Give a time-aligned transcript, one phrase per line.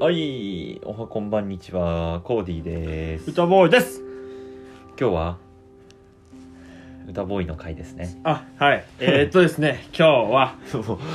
[0.00, 3.32] はい、おはこんばんにちは、コーディです。
[3.32, 4.02] 歌ボーイです。
[4.98, 5.36] 今日は
[7.06, 8.18] 歌ボーイの回ですね。
[8.24, 8.84] あはい。
[8.98, 10.54] えー、っとですね 今日は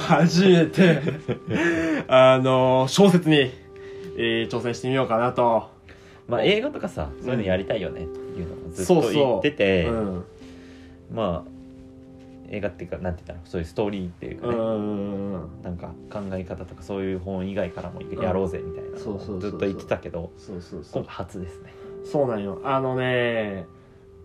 [0.07, 1.01] 初めて
[2.07, 3.49] あの小説に、
[4.19, 5.71] えー挑戦してみようかなと。
[6.27, 9.13] まあ映画とかさ、そういうのやりたいよねっていうのをずっとそうそう。
[9.13, 10.23] 言ってて、うん。
[11.11, 11.54] まあ
[12.49, 15.61] 映画っていうかなんて言ったらそういうストーリーっていうかうね、ん。
[15.63, 21.03] なんか考え方とかそういう本以外からもやろうぜみたいなずっと言ってたけど、そうそうそう。
[21.03, 21.73] 今回初ですね。
[22.11, 22.61] そうなんよ。
[22.63, 23.65] あのね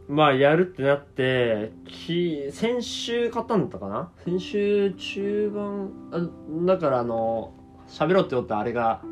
[0.08, 4.10] まあやるってなってき先週買ったんだったかな？
[4.24, 7.54] 先週中盤あだからあの
[7.86, 9.02] 喋ろうって言ったあれが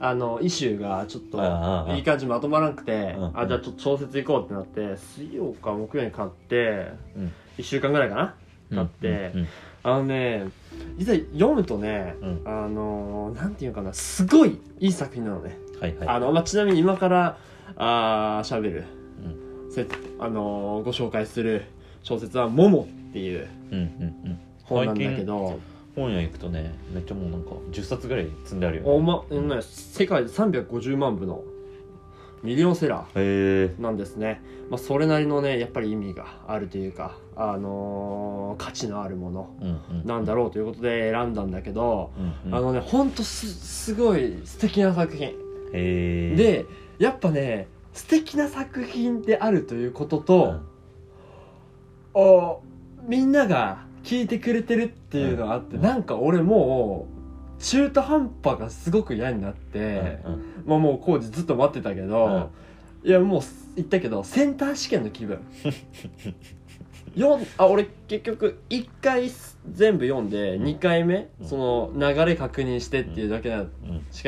[0.00, 1.38] あのイシューがちょっと
[1.94, 7.32] いい感じまとまらなくてうんあじゃあちょっと小説行こうってなって水曜か木曜に買ってうん。
[7.58, 8.34] 1週間ぐらいかな
[8.72, 9.32] だって。
[9.34, 9.48] うん
[9.84, 10.44] あのね
[10.98, 12.42] 実際読むとねうん。
[12.44, 15.56] あのなんていうかなすごいいい作品なのね。
[15.80, 16.08] はいはい。
[16.08, 17.38] あの、まあ、ちなみに今から、
[17.76, 18.84] あー、喋る、
[19.64, 19.72] うん。
[19.72, 19.86] せ
[20.18, 21.64] あのーご紹介する
[22.02, 23.84] 小説は、モモっていううんうんう
[24.30, 24.38] ん。
[24.64, 25.58] 本なんだけど、
[25.98, 28.90] 本屋行くとね、めっちゃもうなんか10冊ぐらい積んであるよ、ね。
[28.90, 31.42] おま、ね、世界で350万部の
[32.42, 33.06] ミリオンセラ。
[33.14, 34.40] ーなんですね。
[34.70, 40.06] まあ、それなりのね、やっぱり意味があるというか、あのー価値のあるものうんうん。
[40.06, 42.12] なんだろうということで選んだんだけど、
[42.44, 42.54] うんうん。
[42.54, 45.32] あのね、ほんとす、すごい素敵な作品。
[45.72, 46.64] で、
[46.98, 50.66] やっぱね、素敵な作品であるということうと、ん、
[52.14, 52.62] お
[53.02, 55.82] みんなが聞いてくれてるっていうのがあって、うん。
[55.82, 57.06] なんか俺も
[57.58, 60.42] う中途半端がすごく嫌になって、うんうん。
[60.64, 62.50] まあもう工事ずっと待ってたけど、
[63.04, 63.42] いやもう
[63.76, 65.40] 言ったけどセンター試験の気分。
[67.56, 69.28] あ俺結局1回
[69.72, 70.64] 全部読んでうん。
[70.64, 71.46] 2回目、うん。
[71.46, 73.66] その流れ確認してっていうだけしか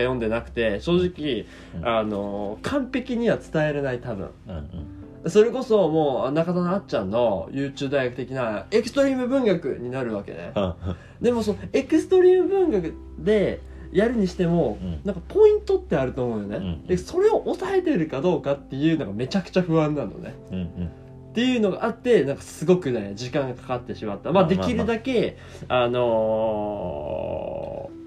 [0.02, 1.88] 読んでなくて正直、うん。
[1.88, 4.28] あの完璧には伝えれない多分。
[4.46, 10.52] うんうんそれこそもう中田のあっちゃんの YouTube 大学的なエクストリーム文学になるわけね。
[10.56, 10.74] うん。
[11.20, 13.60] でもそのエクストリーム文学で
[13.92, 15.00] やるにしても、うん。
[15.04, 20.34] なんかポイントってあると思うよね、うんでそれを抑えてるかどうかっていうのがめちゃくちゃ不安なのね。
[20.50, 20.90] うんうん。
[21.30, 24.32] っていうのがあってなんかすごくね時間がかかってしまった。
[24.32, 24.46] まあ。
[24.46, 25.36] できるだけ
[25.68, 28.00] あのー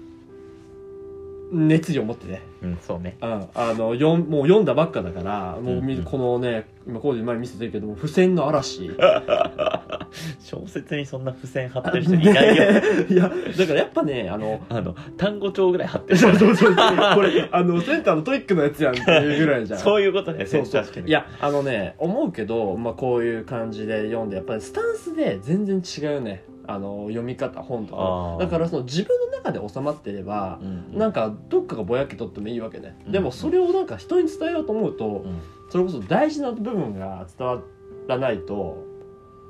[1.54, 2.42] 熱意を持ってね。
[2.62, 3.16] うんそうね。
[3.20, 6.04] ああのよんもう読んだばっかだからもうみ、うんうん。
[6.04, 8.90] このね今こう目の前に見せてるけども付箋の嵐。
[10.40, 12.64] 小説にそんな付箋貼ってる人いないよ。
[13.08, 16.16] いやだからやっぱねあのあの単語帳ぐらい貼ってる。
[16.18, 16.74] そうそうそう。
[16.74, 19.78] これあのセンターの TOEIC のやつやんっていうぐらいじゃん。
[19.78, 20.46] そういうことね。
[20.46, 20.84] そうそう。
[21.06, 28.44] いやあのね思うけど、まあ、こういう感じで読んでやっぱりスタンスで全然違うねあの読み方本とか。
[28.44, 35.40] だからその自分の中で収まってればうんなんかどっかがぼやけとってもいいわけね、うんでもそれをなんか人に伝えようと思うと、うん。
[35.70, 37.60] それこそ大事な部分が伝わ
[38.06, 38.84] らないと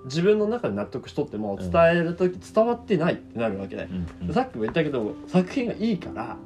[0.04, 3.88] 自分の中で納得しとっても伝える時伝わってないってなるわけね、
[4.32, 6.36] さっきも言ったけど作品がいいから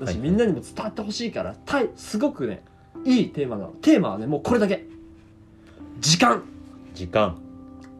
[0.00, 2.64] 私はいみんなにも伝わってほしいからたいすごくね
[3.04, 3.70] いいテーマなの。
[3.82, 4.86] テーマはねもうこれだけ。
[6.00, 6.42] 時間。
[6.94, 7.36] 時間。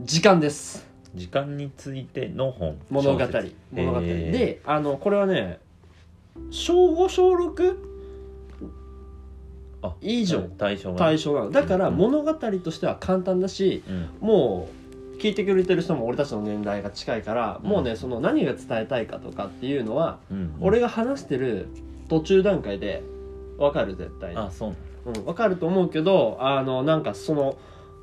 [0.01, 4.31] 時間です時間についての本物語物語、えー。
[4.31, 5.59] であのこれはね
[6.51, 7.77] 小5小 6?
[9.83, 10.43] あ以上。
[10.59, 10.99] 対象が。
[10.99, 14.09] 対象なのだからうん物語としては簡単だしうん。
[14.21, 14.69] も
[15.17, 17.71] う聞いてくれてる人も俺たちの年代が近いから、うん。
[17.71, 20.57] もうねその何が伝えたいかとかっていうのは、うん。
[20.61, 21.69] 俺が話してる
[22.09, 23.03] 途中段階で
[23.59, 24.37] わかる絶対に。
[24.37, 24.75] あそう
[25.07, 27.59] うん、わかると思うけどあのなんかその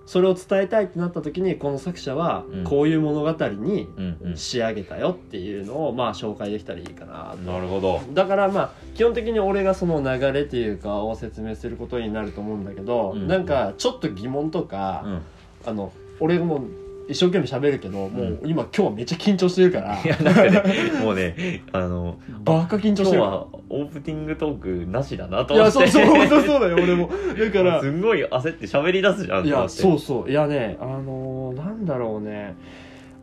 [0.05, 2.63] それを伝えたいってなった時にこの作者はうん。
[2.63, 4.37] こういう物語にうんうん。
[4.37, 7.37] 仕上げたよっていうのをまあ紹介できたらいいかなと。
[7.37, 8.01] なるほど。
[8.13, 13.27] だからまあ基本的に俺がその流れっていうかを説明することになると思うんだけど、うん。
[13.27, 15.21] なんかちょっと疑問とか、うん。
[15.65, 16.65] あの俺も
[17.11, 20.01] 一生懸命喋るけど、もうう今今日めっちゃ緊張してるから。
[20.01, 20.63] いやなんかね
[21.03, 23.21] もうねあのバカ緊張してる。
[23.21, 25.79] 今日はオープニングトークなしだなとい思って。
[25.79, 27.09] やそうそう本当そうだよ俺も。
[27.37, 30.31] だから すんごい焦って喋り出すじゃんいやそうそう。
[30.31, 32.55] いやねあのー、なんだろうね。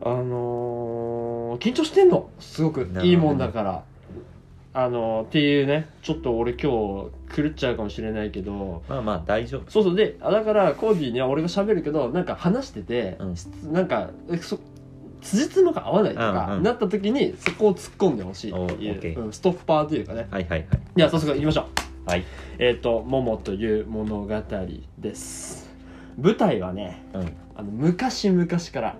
[0.01, 2.87] あのー、緊張してんのすごく。
[3.01, 3.83] いいもんだから
[4.71, 8.83] あのー、っていうねちょっと俺今日狂っちゃうかもしれないけど。
[8.87, 9.69] まあまあ大丈夫。
[9.69, 13.73] そうそうであだからコーディには俺が喋るけどなんか話してて、うん。
[13.73, 14.59] なんかえそ
[15.21, 16.63] 辻褄が合わないとか、うんうん。
[16.63, 18.51] なった時にそこを突っ込んでほしい。
[18.51, 20.27] っていう、ーうんストッパーというかね。
[20.29, 20.67] はいはいはい。
[20.95, 21.61] では早速行きましょ
[22.05, 22.09] う。
[22.09, 22.23] はい。
[22.59, 24.27] えっ、と「モモという物語」
[24.99, 25.69] です。
[26.17, 27.33] 舞台はねうん。
[27.55, 28.95] あの昔々から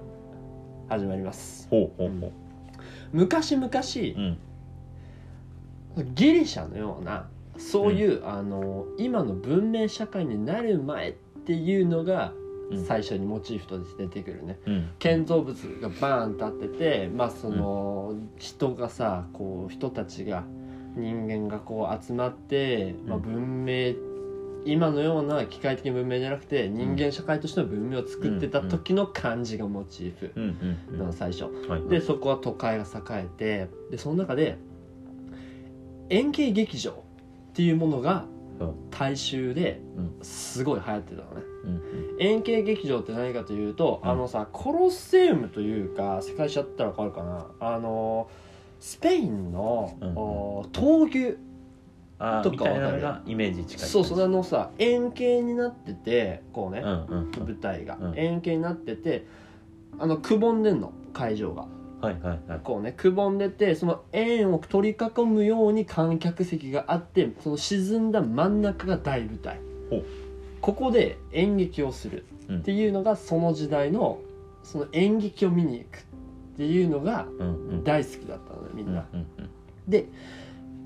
[0.89, 1.67] 始まります。
[1.69, 2.31] ほうほうほ
[3.13, 4.37] 昔々ううん
[6.13, 11.13] ギリシャのようなそういう、あの今の文明社会になる前っ
[11.45, 12.33] ていうのが
[12.71, 12.85] うん。
[12.85, 14.89] 最初にモチーフとして出てくるね、うん。
[14.99, 20.43] 建造物がバーン立っててまあその、人がさこう人たちが
[20.95, 23.23] 人間がこう集まって、まあ、うん。
[23.23, 23.95] 文明
[24.65, 31.45] 今のような機械的文明じゃなくて人間社会としての文明を作ってた時の感じがモチーフの最初。
[31.67, 31.89] はい。
[31.89, 34.57] でそこは都会が栄えてでその中で
[36.09, 36.95] 円形劇場っ
[37.53, 38.25] ていうものが
[38.91, 40.15] 大衆でうん。
[40.21, 41.43] すごい流行ってたのね。
[41.65, 41.81] うん
[42.19, 44.09] 円形劇場って何かというと、うん。
[44.09, 47.47] あのさコロッセウムというか世界史やったら分かるかな。
[47.59, 48.29] あの
[48.79, 49.97] スペインの、
[50.71, 51.37] 闘牛
[52.17, 53.87] あとかーみたいなのわかがイメージ近い。
[53.87, 58.17] そうそうあのさ円形になっててこうね舞台が、うん。
[58.17, 59.25] 円形になってて
[59.97, 61.65] あのくぼんでんの会場が
[62.01, 62.59] はいはいはい。
[62.63, 69.59] こうねくぼんでてその円を取り囲むように観客席があってその沈んだ真ん中が大舞台。
[70.61, 72.59] ここで演劇をするうん。
[72.59, 74.19] っていうのがその時代の
[74.63, 76.01] その演劇を見に行くっ
[76.57, 77.25] ていうのが
[77.83, 79.05] 大好きだったのねみんな、
[79.87, 80.07] で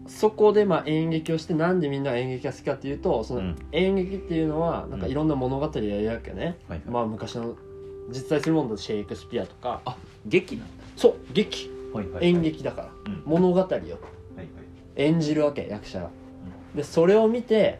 [0.07, 3.55] そこでまあ演劇をしてなんでみんなが演劇が好きかっていうとそのうん。
[3.71, 6.89] 演劇っていうのはなんかいろんな物語をやるわけね、はいはい。
[6.89, 7.55] まあ昔の
[8.09, 9.81] 実在するものだとシェイクスピアとか。
[9.85, 9.95] あ
[10.25, 11.69] 劇なんだそう劇。
[11.93, 12.25] はいはいはい。
[12.27, 12.89] 演劇だから。
[13.05, 13.23] うん。
[13.25, 13.99] 物語よはいはい。
[14.95, 16.09] 演じるわけ役者が
[16.75, 17.79] でそれを見て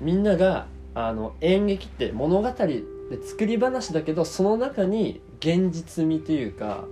[0.00, 2.82] みんながあの演劇って物語で
[3.24, 6.84] 作り話だけどその中に現実味というか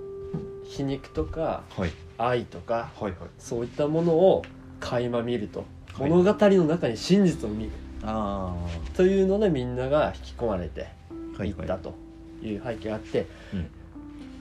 [0.64, 1.90] 皮肉とかはい。
[2.18, 3.12] 愛とかはいはい。
[3.38, 4.42] そういったものを
[4.80, 5.64] 垣間見ると。
[5.94, 6.10] はい。
[6.10, 7.70] 物語の中に真実を見る。
[8.02, 8.54] あ
[8.94, 11.48] というのでみんなが引き込まれていはい。
[11.48, 11.94] いったと
[12.42, 13.70] いう背景があって、うん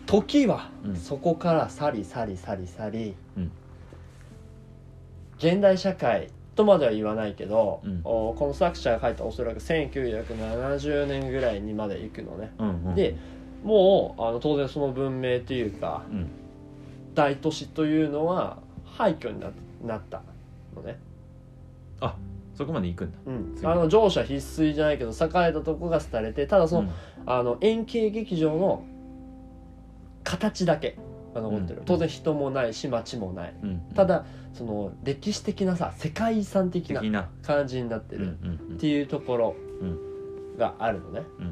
[0.06, 0.96] 時はうん。
[0.96, 3.52] そこから去り去り去り去り、うん。
[5.38, 8.02] 現代社会とまでは言わないけど、うん。
[8.04, 12.54] おこの作者が書いたおそらく1970年ぐらいにまで行くのね。
[12.60, 13.16] うんうんで
[13.64, 16.28] もうあの当然その文明というかうん。
[17.14, 19.50] 大都市というのは廃墟にな
[19.84, 20.22] なった
[20.76, 21.00] のね。
[22.56, 23.18] そこまで行くんだ。
[23.26, 23.68] うん、次。
[23.68, 26.92] あの乗車必須じゃないけど栄えたとこが廃れてただその、うん。
[27.26, 28.86] あの円形劇場の
[30.26, 30.98] 形だけ
[31.34, 31.86] が残ってる、うん。
[31.86, 33.56] 当然人もないし街もない。
[33.64, 33.80] うん。
[33.96, 40.58] ただその歴史的なさ世界遺産的な感じになってるんっていうところうん。
[40.58, 41.50] があるのね、うん。
[41.50, 41.52] っ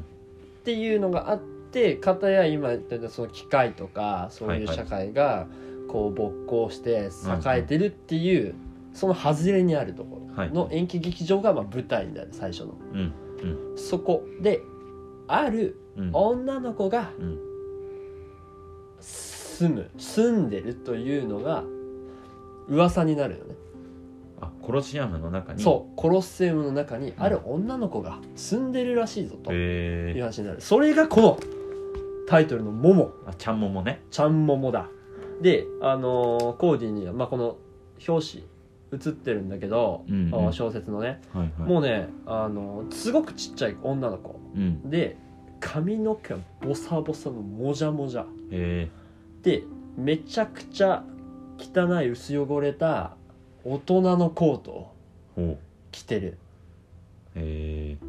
[0.64, 5.46] ていうのがあって片や今言ったようなその機械とかそういう社会が
[5.88, 7.10] こう勃興して
[7.46, 8.54] 栄えてるっていう、
[8.94, 10.48] その外れにあるとこはい。
[10.48, 12.74] ろの円形劇場がまあ舞台になる最初の。
[12.92, 13.12] うん。
[13.76, 14.60] そこで
[15.28, 16.10] あるうん。
[16.12, 17.53] 女の子がうん
[19.04, 21.62] 住む住んでるというのが
[22.68, 23.54] 噂になるよね、
[24.40, 25.62] あコロシアムの中に？
[25.62, 30.60] そうコロッセウムの中にある女の子が住んでるらしいぞという話になる。
[30.60, 31.38] それがこの
[32.26, 33.12] タイトルの「モモ。
[33.26, 34.88] あちゃんももね」ちゃんモモだ。
[35.42, 37.58] であのーコーディには、まあ、この
[38.08, 38.44] 表紙
[38.92, 40.48] 映ってるんだけど、うんうん。
[40.48, 41.70] あ小説のね、はいはい。
[41.70, 44.40] もうねあのーすごくちっちゃい女の子。
[44.56, 44.88] うん。
[44.88, 45.18] で
[45.60, 48.88] 髪の毛はボサボサのもじゃもじゃへ
[49.42, 49.62] で
[49.96, 51.04] めちゃくちゃ
[51.58, 53.16] 汚い薄汚れた
[53.64, 54.94] 大人のコートを
[55.36, 55.58] えほう。
[55.92, 56.38] 着てる。
[57.36, 58.04] へえ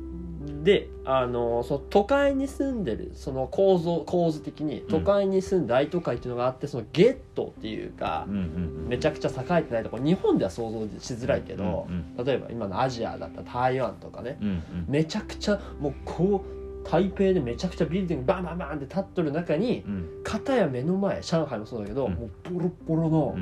[0.64, 8.42] であのその都会に住んでるその構造構図的に都会に住んで大都会っていうのがあってそのゲットっていうかうんうんう
[8.86, 12.24] んめちゃくちゃ栄えてないところ日本では想像しづらいけどうん。
[12.24, 14.64] 例えば今のアジアだったら台湾とかねうんうん。
[14.88, 20.10] めちゃくちゃもうこう台北でめちゃくちゃビルディングバンバンバンって立っとる中にうん。
[20.24, 22.14] 片や目の前上海もそうだけど、うん。
[22.14, 23.40] もうボロッボロのう、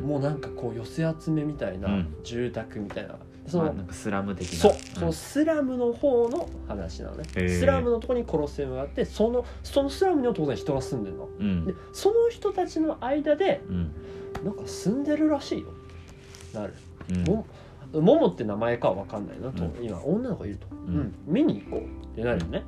[0.02, 2.16] もうなんかこう寄せ集めみたいなうん。
[2.22, 3.16] 住宅みたいな、
[3.46, 4.58] その、まあスラム的な。
[4.58, 4.76] そう、ん。
[4.76, 7.24] そのスラムの方の話なのね。
[7.48, 11.28] スラムのところにコロッセウムがあってそのそのスラムには当然人が住んでるの。
[11.38, 11.66] うん。
[11.66, 13.90] でその人たちの間でうん。
[14.44, 15.66] なんか住んでるらしいよ。
[16.54, 16.74] なる。
[17.10, 17.24] うん。
[17.24, 17.46] も
[17.92, 20.66] ももって名前かは分かんないなと、う今女の子いると、
[21.26, 22.64] 見に行こうってなるよね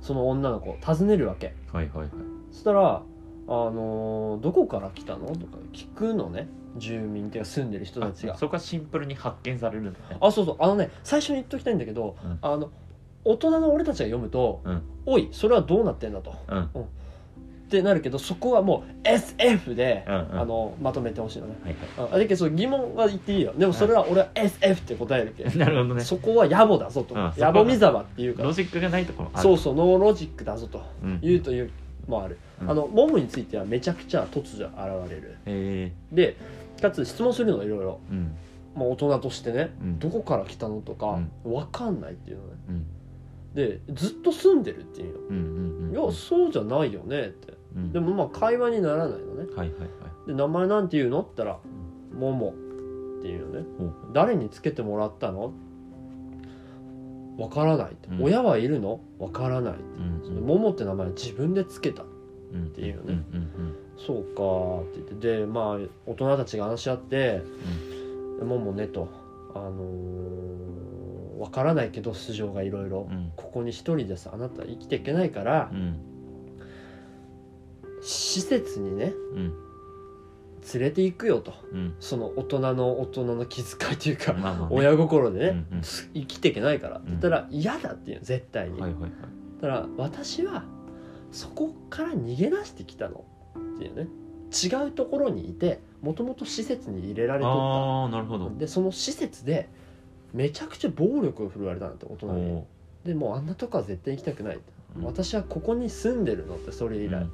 [0.00, 1.54] その女の子を訪ねるわけ。
[1.72, 2.08] はいはいはい。
[2.52, 3.02] そしたら
[3.48, 6.48] 「あのーどこから来たの?」とか聞くのね。
[6.76, 8.34] 住民っていうか住んでる人たちが。
[8.34, 9.96] あそこはシンプルに発見されるんだね。
[10.20, 10.56] あそうそう。
[10.60, 12.38] あのね最初に言っときたいんだけど、うん。
[12.40, 12.70] あの
[13.24, 16.32] 大人の俺たちが読むとうん「おいそれはどうなってんだ」と。
[16.48, 16.70] うん
[17.70, 20.40] ってなるけどそこはもう SF で、うんうん。
[20.40, 21.54] あのまとめてほしいのね。
[21.64, 21.76] はい
[22.12, 23.54] あだけどその疑問は言っていいよ。
[23.56, 26.00] でもそれは俺は SF って答えるけ、は いなるほどね。
[26.00, 28.42] そこは野暮だぞと、うん野暮見沢っていうか。
[28.42, 29.42] らロジックがないところある。
[29.42, 30.82] そうそうノーロジックだぞと。
[31.04, 31.70] うんいうという
[32.08, 32.70] もある、うん。
[32.70, 35.36] あのモムについてはめちゃくちゃ突如現れる。
[35.46, 36.36] へえで
[36.82, 38.32] かつ質問するのいろいろうん。
[38.74, 39.98] まあ、大人としてね、うん。
[39.98, 42.50] どこから来たのとか分かんないっていうのね。
[42.68, 42.86] うん。
[43.54, 47.52] でずっと住んでるっていううんうんうんのいやそうじゃないよねって。
[47.52, 47.59] うん
[47.92, 49.46] でもまあ会話にならないのね。
[49.56, 49.86] はいはいは
[50.24, 50.26] い。
[50.26, 51.20] で名前なんて言うの？
[51.20, 51.58] って言ったら
[52.18, 52.50] 「もも」
[53.20, 53.66] っていうのね。
[53.78, 53.92] ほう。
[54.12, 55.52] 誰につけてもらったの？
[57.38, 58.22] わからないって、うん。
[58.24, 59.00] 親はいるの？
[59.18, 62.02] わからないって、うんももって名前自分でつけた
[62.52, 63.22] うんっていうね。
[63.32, 65.38] うんうんそうかって言って。
[65.40, 67.42] でまあ大人たちが話し合って
[68.42, 69.08] 「ももね」と
[69.54, 73.08] あのーわからないけど素性がいろいろ。
[73.10, 73.32] うん。
[73.36, 74.28] ここに一人です。
[74.32, 75.96] あなた生きていけないからうん
[78.00, 79.54] 施設にねうん。
[80.74, 81.54] 連れて行くよと。
[81.72, 81.94] うん。
[82.00, 84.76] その大人の大人の気遣いというか、まあまあね。
[84.76, 85.82] 親心でね、うんうん。
[85.82, 89.10] 生きていけないからって言ったら嫌だっていうの絶対に、はいはいはい。
[89.62, 90.64] だから私は
[91.32, 93.24] そこから逃げ出してきたの
[93.76, 94.08] っていうね。
[94.50, 98.50] 違うところにいてもともと施設に入れられとっああなるほど。
[98.50, 99.68] たでその施設で
[100.34, 102.52] めちゃくちゃ暴力を振るわれたんだって大人に。
[102.52, 102.66] お
[103.04, 105.04] でもうあんなとこは絶対行きたくないって、うん。
[105.04, 107.26] 私はここに住んでるのってそれ以来、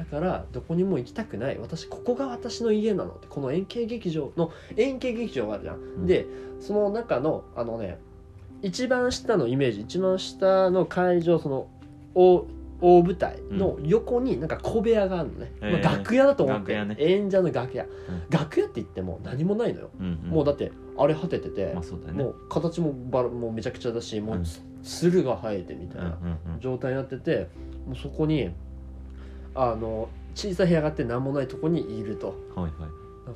[0.00, 1.58] だからどこにも行きたくない。
[1.58, 3.26] 私ここが私の家なのって。
[3.28, 6.06] この円形劇場の円形劇場があるじゃん、ん。
[6.06, 6.26] で
[6.58, 7.98] その中のあのね
[8.62, 11.68] 一番下のイメージ一番下の会場その
[12.14, 12.46] 大
[12.80, 15.82] 大舞台の横になんか小部屋があるのね、へー。
[15.82, 16.96] まあ、楽屋だと思って、楽屋ね。
[16.98, 17.88] 演者の楽屋、ん。
[18.30, 20.30] 楽屋って言っても何もないのよ、うんうん。
[20.30, 22.12] もうだって荒れ果ててて、まあね。
[22.12, 24.44] もう形もバラもうめちゃくちゃだしもううん。
[24.44, 26.60] つつるが生えてみたいな、うんうんうん。
[26.60, 27.48] 状態になってて
[27.86, 28.50] もうそこに
[29.54, 32.34] あの小さい部屋があって何もないとこにいると。
[32.54, 32.72] はいはい。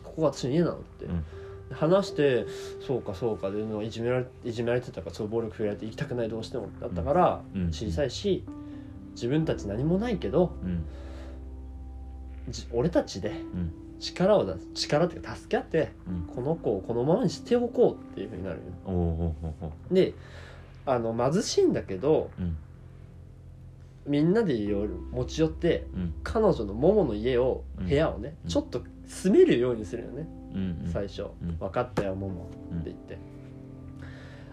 [0.02, 1.24] ここが私の家なのって、うん。
[1.72, 2.46] 話して
[2.86, 7.68] そうかそうかでいうのはいじめられいじめられてたからそう暴力振られて行きたくないどうしてもだったから、うん。
[7.68, 8.44] 小さいし
[9.12, 10.84] 自分たち何もないけどうん。
[12.48, 13.72] じ俺たちでうん。
[14.00, 16.34] 力を出す力っていうか助け合ってうん。
[16.34, 20.14] この子をこのままにしておこうっていうふうになるよで
[20.86, 22.56] あの貧しいんだけどうん
[24.06, 26.14] みんなで夜持ち寄ってうん。
[26.22, 27.86] 彼女のモモの家をうん。
[27.86, 28.50] 部屋をね、うん。
[28.50, 30.90] ちょっと住めるようにするよね、うんうん。
[30.92, 31.56] 最初、うん。
[31.58, 32.80] 分かったよモモうん。
[32.80, 33.18] って言って、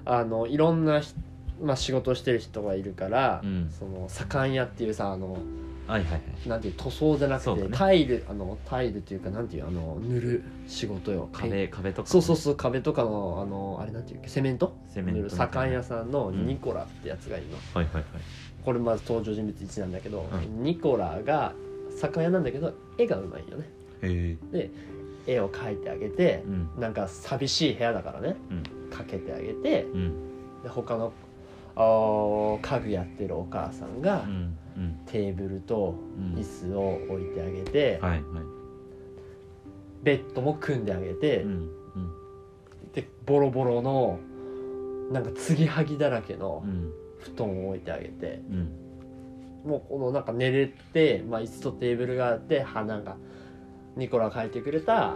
[0.05, 1.13] あのいろんなひ、
[1.61, 3.69] まあ、仕事してる人がいるから、うん。
[3.77, 5.37] その左官屋っていうさあの
[5.87, 6.49] はいはいはい。
[6.49, 7.67] なんていう塗装じゃなくて、ね。
[7.71, 11.27] タイルあのタイルっていうかなんていうあの塗る仕事よ。
[11.33, 14.77] 壁壁とかそうそうそう壁とかのあのあれなんていうセメント？
[14.87, 18.03] セメント塗る左官屋さんのうんニコラってやつがいるの、はいはいはい
[18.63, 21.53] これまず登場人物1なんだけど、うニコラが
[21.97, 23.69] 左官屋なんだけど絵がうまいよね。
[24.01, 24.69] へえ
[25.27, 26.69] 絵を描いてあげてう、ん。
[26.79, 28.63] なんか寂しい部屋だからね、うん。
[28.89, 30.13] 描けてあげてうん。
[30.63, 31.11] で他の
[31.75, 34.57] あー家具やってるお母さんがうん。
[34.77, 34.99] うん。
[35.05, 36.39] テーブルとうん。
[36.39, 38.21] 椅子を置いてあげて、はいはい。
[40.03, 41.51] ベッドも組んであげて、うん。
[41.51, 41.71] うん。
[42.93, 44.19] でボロボロの
[45.11, 46.91] なんか継ぎはぎだらけのうん
[47.21, 49.69] 布団を置いてあげてうん。
[49.69, 53.15] もうこのなんか寝れて、まあ、椅子とテーブルがあって花が
[53.95, 55.15] ニコラが描いてくれた花が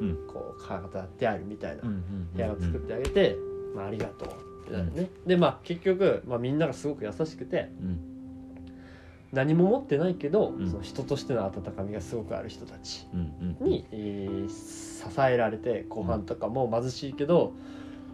[0.00, 0.16] うん。
[0.28, 3.36] こう飾ってあるみたいなうんうん部屋を作ってあげて、
[3.74, 4.28] まあ、ありがとう
[4.64, 8.00] ってなるね、でまあ結局、まあ、みんながすごく優しくてうん。
[9.32, 10.70] 何も持ってないけど、うん。
[10.70, 13.68] その人としての温かみがすごくある人たちうんうん。
[13.68, 17.52] に、えー支えられてご飯とかも貧しいけど、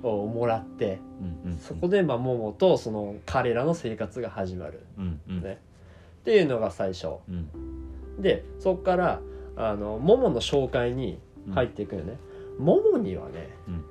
[0.02, 0.98] おもらって
[1.44, 4.84] うんうんそこでまあモモとその彼らの生活が始まる。
[4.98, 5.42] うんうん。
[5.42, 5.58] ね。
[6.20, 7.08] っていうのが最初。
[7.28, 8.22] うん。
[8.22, 9.20] でそこから
[9.56, 11.18] あのモモの紹介に
[11.50, 12.18] 入っていくよね、
[12.58, 13.84] モモにはね、うん。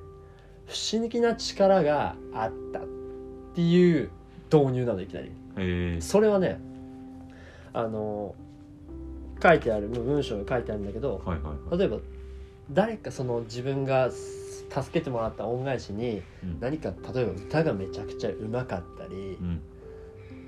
[0.67, 2.83] 不思議な力があったっ
[3.55, 4.09] ていう
[4.51, 5.31] 導入なのいきなり。
[6.01, 6.59] それはね
[7.73, 8.33] あの
[9.41, 11.77] 書いてある文章に書いてあるんだけどはいはいはい。
[11.77, 11.97] 例えば
[12.71, 14.09] 誰かその自分が
[14.69, 16.59] 助けてもらった恩返しにうん。
[16.59, 19.61] 何か例えば歌がめちゃくちゃうまかったりうん。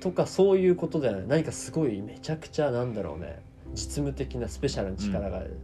[0.00, 1.26] とかそういうことではない。
[1.28, 3.40] 何かすごいめちゃくちゃなんだろうね。
[3.74, 5.56] 実務的なスペシャルな力がある、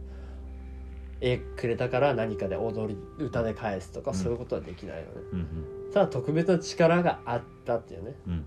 [1.21, 4.17] 絵くれたから何かで踊り歌で返すとかうん。
[4.17, 5.47] そういうことはできないのね、うん
[5.93, 8.15] ただ特別な力があったっていうね。
[8.27, 8.45] うん。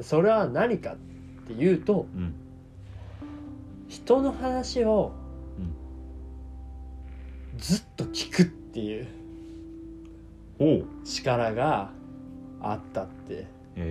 [0.00, 0.96] それは何かっ
[1.46, 2.34] ていうとうん。
[3.88, 5.12] 人の話を
[5.58, 7.58] うん。
[7.58, 9.06] ずっと聞くっていう
[11.04, 11.90] 力が
[12.60, 13.84] あったって書い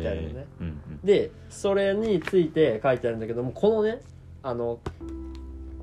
[0.00, 0.46] てあるよね。
[0.60, 4.00] うんでそれについて書いてあるんだけどもこのね
[4.42, 4.78] あの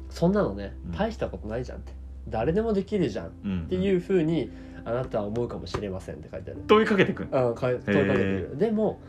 [0.09, 0.91] そんなのねうん。
[0.91, 1.91] 大したことないじゃんって。
[2.29, 3.29] 誰でもできるじゃんっ
[3.69, 4.51] ていうふうに
[4.85, 6.61] あなたは思うかもしれませんって書いてある。
[6.67, 7.29] 問いかけてくん。
[7.29, 8.55] うんかい問いかけてくる。
[8.57, 8.99] でも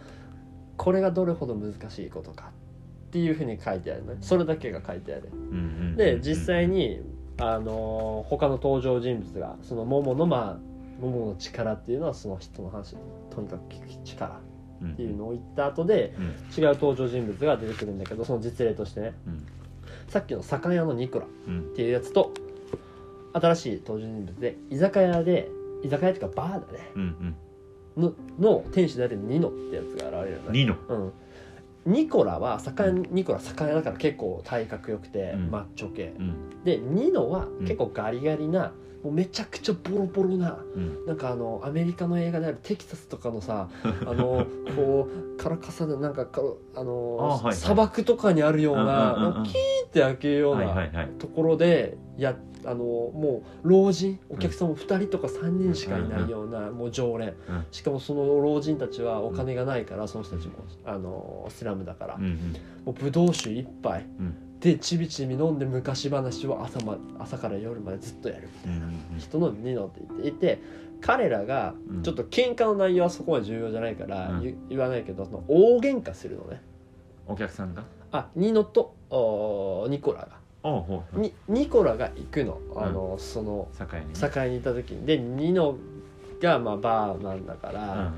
[0.76, 2.52] これがどれほど難しいことか
[3.08, 4.16] っていうふうに書いてあるね。
[4.20, 5.30] それだけが書いてある。
[5.96, 7.00] で実際に
[7.38, 10.67] あの他の登場人物がその桃のまあ
[11.00, 12.96] 桃の力っていうのはその人の話
[13.30, 14.40] とにかく聞く力
[14.82, 14.92] うん。
[14.92, 16.24] っていうのを言った後でうん。
[16.62, 19.14] 違う登場人物が出てくるんだけどその実例としてね。
[19.26, 19.46] うん。
[20.08, 21.74] さっきの魚屋のニコラっうん。
[21.74, 22.32] ていうやつと
[23.32, 25.48] 新しい登場人物で居酒屋で
[25.84, 26.90] 居酒屋っていうかバーだね。
[26.94, 27.36] うん
[27.96, 30.76] のの店主であるニノってやつが現れるんだニノ？
[30.88, 31.12] うん。
[31.92, 35.50] ニコラは魚ニコラ魚屋だから結構体格良くて、うん。
[35.50, 36.14] マッチョ系。
[36.18, 36.64] うん。
[36.64, 41.06] でニノはうん結構ガリガリな、もうめちゃくちゃボロボロなうん。
[41.06, 43.68] なんかあのアメリカの映画であるテキサスとかのさ
[44.06, 46.42] あのこうカラカサでなんかか
[46.74, 47.54] あのあはいはい。
[47.54, 49.44] 砂漠とかにあるような、うんうんうんうん。
[49.44, 49.54] キー
[49.86, 54.68] って開けるようなところでやあのもう老人お客さん。
[54.68, 57.34] も2人とか3人しかいないような、もう常連、うん。
[57.70, 62.32] しかもその老人たちはお金がないから、その人たちもあのスラムだから、うんうん。
[62.84, 68.86] もうブドウ酒一杯、うんでちびちび飲んで昔話を朝,、ま、朝から夜までずっとやるみたいな。
[69.18, 70.60] 人のニノって言っていて
[71.00, 72.02] 彼らがうん。
[72.02, 74.42] ちょっと喧嘩の内容はそこまで重要じゃないからうん。
[74.42, 76.60] 言,、言わないけどその大喧嘩するのね。
[77.26, 77.84] お客さんが？
[78.10, 80.38] あニノとおニコラが。
[81.12, 82.58] にニコラが行くの。
[82.76, 84.14] あの、その酒屋にね。
[84.14, 85.06] 境にいた時に。
[85.06, 85.76] でニノ
[86.42, 88.10] がまあバーマンだから、うんうん。
[88.10, 88.16] で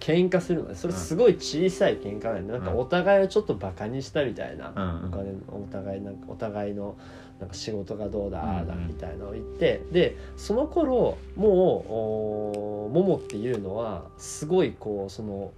[0.00, 0.74] 喧嘩するのね。
[0.74, 6.96] それすごい小さい喧嘩なんでなんかお互いをちょっとバカにしたみたいな、うんお金お互いなんかお互いの
[7.38, 8.80] なんか仕事がどうだああだうん。
[8.80, 9.82] うんみたいなのを言って。
[9.92, 15.52] でその頃もうおモモっていうのはすごいこうその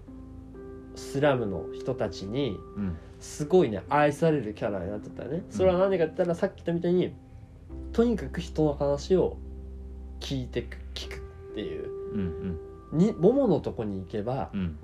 [0.95, 2.97] スラムの人たちにうん。
[3.21, 7.13] すごいね愛されるキャラになってたよねそれは何でかって言ったらさっき言ったみたいに
[7.93, 9.39] とにかく人の話を
[10.21, 11.19] 聞いてく聞くっ
[11.57, 11.91] ていう。
[12.15, 14.61] うんにモモのとこに行けばうん。
[14.61, 14.79] うん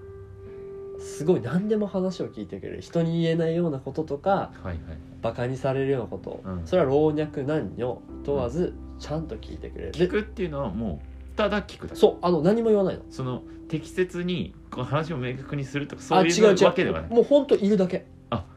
[0.96, 2.80] すごい何でも話を聞いてくれる。
[2.80, 4.78] 人に言えないようなこととかはいはい。
[5.20, 6.62] バカにされるようなこと、うん。
[6.66, 12.00] それは老若男女問わずちゃんと聞いてくれる、で聞くっていうのはもうただ聞くだけ。
[12.00, 13.02] そうあの何も言わないの。
[13.10, 17.10] その適切にこう話を明確にするとかあそういうわけではない。
[17.10, 17.96] うもうほんといるだけ。
[17.96, 18.13] あ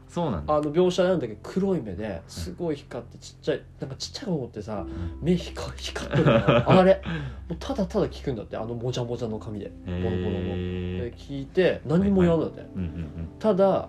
[0.08, 0.54] そうなんだ。
[0.54, 4.86] あの描写なんだけど黒い目ですごい光ってちっちゃいなんかちっちゃいものってさ
[5.20, 6.70] 目光光ってるの。
[6.70, 7.02] あれ？
[7.48, 9.70] もうただただ聞くんだってあのもじゃもじゃの髪で。
[9.86, 10.18] ボロボロので
[11.08, 12.64] へ聞いて何も言わんだって、
[13.38, 13.88] ただ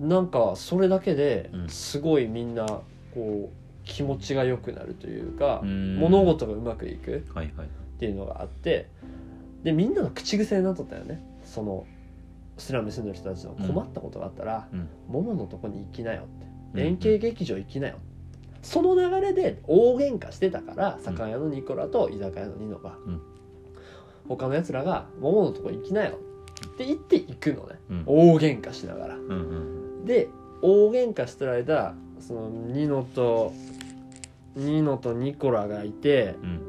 [0.00, 1.68] なんかそれだけでうん。
[1.68, 2.66] すごいみんな
[3.14, 5.98] こう気持ちが良くなるというか、うん。
[5.98, 7.66] 物事がうまくいくはいはい。
[7.66, 8.88] っていうのがあって。
[9.64, 11.20] でみんなの口癖になっとったよね。
[11.44, 11.84] その
[12.58, 16.78] スラムに住んでる人たちの困ったことがあったらうん「桃のとこに行きなよ」って「うん。
[16.78, 17.96] 連携劇場行きなよ」
[18.62, 23.20] その流れで大喧嘩してたから酒屋のニコラと居酒屋のニノが、うん。
[24.28, 26.18] 他のやつらが「桃のとこ行きなよ」
[26.74, 27.78] って言って行くのね。
[27.90, 28.02] うん。
[28.06, 29.14] 大喧嘩しながら。
[29.16, 29.34] うんう
[30.02, 30.04] ん。
[30.04, 30.28] で
[30.60, 33.52] 大喧嘩してる間そのニノと
[34.56, 36.68] ニノとニコラがいて、うん。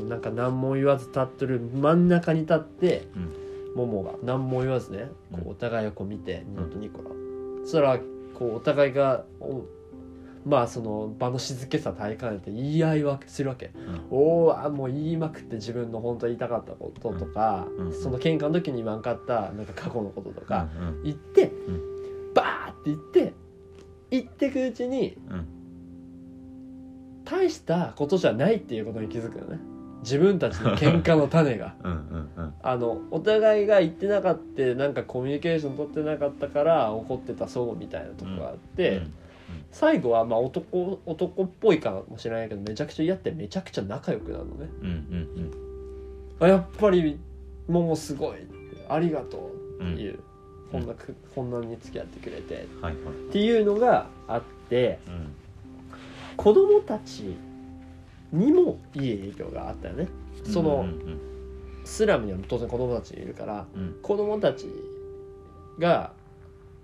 [0.00, 3.39] うん、なんか何も言わず立ってる真ん中に立って、うん
[3.74, 5.48] モモが何も言わずねこうん。
[5.48, 7.10] うお互いをこう見て、ニノとニコラ
[7.64, 7.98] そしたら
[8.34, 9.62] こうお互いがお
[10.44, 13.72] まあその場の静けさ体感って言い合いはするわけ、ん。
[14.10, 17.86] おおあもう言いまくって自分の本当は言いたかったこととか、うん。
[17.88, 18.02] うん。
[18.02, 21.50] その喧嘩の時に言わんかったなんか過去のこととか、うん言って、ん。
[22.34, 23.34] バーって言って
[24.10, 25.46] 言ってくうちにうん。
[27.24, 29.60] 大したことじゃないっていうことに気づくのね
[30.00, 31.74] 自分たちの喧嘩の種が。
[31.84, 32.54] うんうんうん。
[32.62, 39.12] あのお互いが言ってなかったなんかコミュニケーション取ってなかったから怒ってたそうみたいなとこがあって、うん
[39.72, 44.68] 最後はまあ男男っぽいかもしれないけどめちゃくちゃ嫌ってめちゃくちゃ仲良くなるのね。
[44.80, 45.50] うんうん
[46.40, 47.18] あやっぱり
[47.68, 48.38] ももすごい
[48.88, 50.18] ありがとうっていう、
[50.72, 50.80] うん。
[50.80, 55.32] こんなくこんなに付き合ってくれてはいはいっていうのがあってうん。
[56.36, 57.36] 子供たち
[58.32, 60.08] にもいい影響があったよね。
[60.44, 60.86] その、
[61.84, 63.96] スラムには当然子供たちいるからうん。
[64.02, 64.66] 子供たち
[65.78, 66.12] が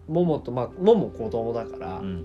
[0.09, 2.25] モモとまあモモ子供だから、うん。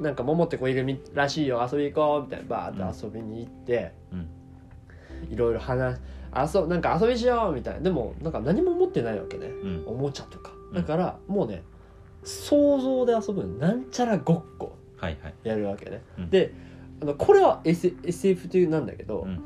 [0.00, 4.28] なんかモモって子いるみらしいよ遊び行こうみたいなバーって遊びに行って、うん。
[5.32, 5.98] いろいろ話
[6.34, 7.80] 遊なんか遊びしようみたいな。
[7.80, 9.46] でもなんか何も持ってないわけね。
[9.46, 9.84] うん。
[9.86, 10.52] おもちゃとか。
[10.70, 10.74] うん。
[10.74, 11.62] だからもうね
[12.22, 15.34] 想像で遊ぶのなんちゃらごっこはいはい。
[15.42, 16.30] やるわけね、うん。
[16.30, 16.52] で
[17.02, 19.40] あのこれは、S、SF というなんだけど、うん。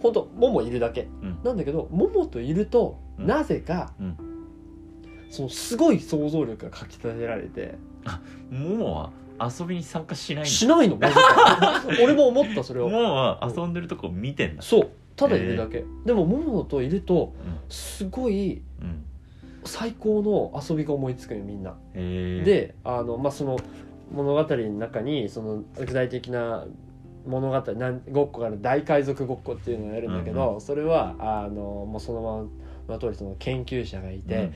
[0.00, 1.08] ほんとモモいるだけ。
[1.22, 1.38] うん。
[1.42, 3.26] なんだけどモモといると、うん。
[3.26, 4.16] なぜか、うん。
[5.30, 7.74] そのすごい想像力がかきたてられて
[8.52, 10.96] ももは遊びに参加しないしないの
[12.00, 14.62] 俺も思ったそれをのももは遊んでるとこ見てんだ。
[14.62, 14.88] そう。
[15.16, 17.58] ただいるだけ、でもモモといるとうん。
[17.68, 19.04] すごいうん。
[19.64, 23.56] 最高の遊びが思いつくよみんな、であのまあその
[24.12, 26.66] 物語の中にその具体的な
[27.26, 32.36] 物語なんごっこがある大海賊ごっこっていうのをやるんだけど、うんそれはあのもうそのま
[32.88, 34.52] まの通りその研究者がいて、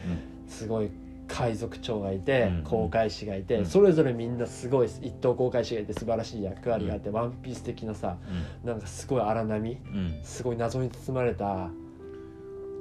[0.46, 0.90] すごい
[1.28, 3.66] 海賊長がいて、うん航海士がいて、うん。
[3.66, 8.16] それぞれみんなすごい一等航海士がいて素晴らしい役割があって、ワンピース的なさ
[8.64, 10.20] なんかすごい荒波うんうん。
[10.24, 11.70] すごい謎に包まれた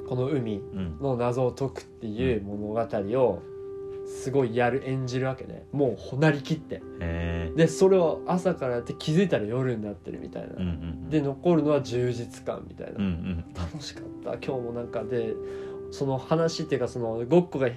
[0.08, 0.98] この海うん。
[1.02, 3.42] の謎を解くっていう物語を
[4.08, 5.66] すごいやる演じるわけね。
[5.72, 6.82] もうほなりきって。
[7.56, 11.10] でそれを朝からやって気づいたら夜になってるみたいな、うんうん。
[11.10, 13.46] で残るのは充実感みたいな、うんうん。
[13.54, 14.34] 楽しかった。
[14.34, 15.34] 今日もなんかで
[15.92, 17.68] その話っていうかそのごっこが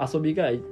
[0.00, 0.62] 遊びが一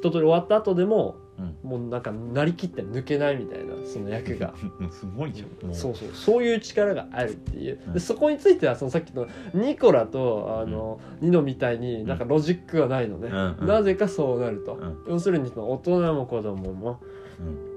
[0.00, 1.16] 通り終わった後でも、
[1.62, 4.54] もうなんかなりきって抜けないみたいなその役が。
[4.80, 6.08] う んすごいじゃんもそうそう。
[6.12, 7.92] そういう力があるっていう、うん。
[7.92, 13.66] でそこについてはそのさっきのニコラとあの、ニノみたいになんかロジックがないのね、うんうん。
[13.66, 14.96] なぜかそうなると、うん。
[15.08, 17.00] 要するにその大人も子供も
[17.40, 17.76] うん。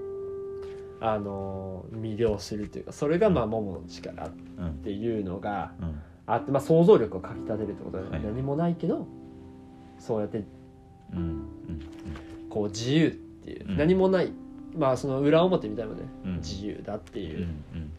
[1.01, 5.95] あの魅了するというかそれがまあモモの力っうんていうのがうん。
[6.25, 9.07] あって、まあ、想像力をかきたてるってことで、はい何もないけど
[9.97, 10.43] そうやって
[11.13, 11.47] うんうん
[12.49, 13.77] こう自由っていう、うん。
[13.77, 14.31] 何もない。
[14.77, 16.35] まあその裏表みたいなのね、うん。
[16.37, 17.23] 自由だってう。
[17.23, 17.47] んいう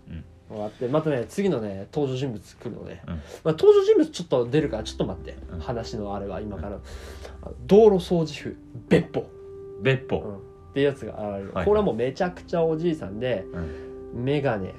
[0.09, 0.25] うん。
[0.51, 0.89] のがあって。
[0.89, 3.15] またね次のね登場人物来るのね、うん。
[3.15, 3.23] まあ、
[3.53, 5.61] 登場人物ちょっと出るからちょっと待って、うん。
[5.61, 6.79] 話のあれは今から、
[7.43, 8.57] あの道路掃除婦
[8.89, 9.27] 別歩、
[9.83, 10.37] 別歩うん。
[10.37, 10.41] っ
[10.73, 13.45] ていうやつが現れる、はいこれはもうめちゃくちゃおじいさんで
[14.15, 14.25] うん。
[14.25, 14.73] 眼鏡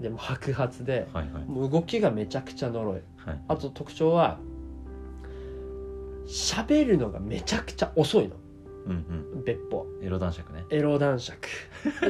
[0.00, 1.44] でも白髪ではいはい。
[1.44, 2.94] もう動きがめちゃくちゃ呪い。
[3.16, 3.40] はい。
[3.48, 4.38] あと特徴は
[6.26, 8.36] 喋るのがめちゃくちゃ遅いの
[8.86, 9.24] うんうん。
[10.02, 10.64] エロ男爵ね。
[10.70, 11.48] エロ男爵。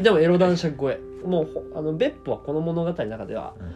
[0.03, 1.01] でもエロ男爵超え。
[1.25, 3.73] もうほあの別歩はこの物語の中では、うん。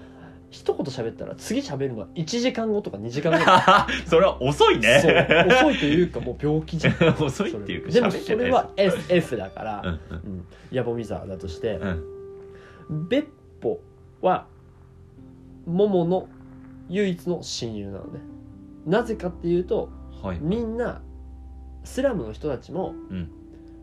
[0.51, 3.39] 一言喋ったら次喋るのは1時間後とか2時間後。
[4.09, 5.01] それは遅いね。
[5.01, 5.69] そう。
[5.69, 6.95] 遅いというかもう病気じゃん。
[7.23, 11.79] 遅いっていうかでもそれは S F だから、うんうん、ヤボミザーだとして
[12.89, 13.09] う、ん。
[13.09, 13.27] 別
[13.61, 13.81] 歩
[14.23, 14.47] は
[15.67, 16.29] モモの
[16.89, 18.21] 唯一の親友なのね。
[18.87, 19.91] なぜかっていうと
[20.23, 20.39] はい。
[20.41, 21.03] みんな
[21.85, 23.31] スラムの人たちも、うん。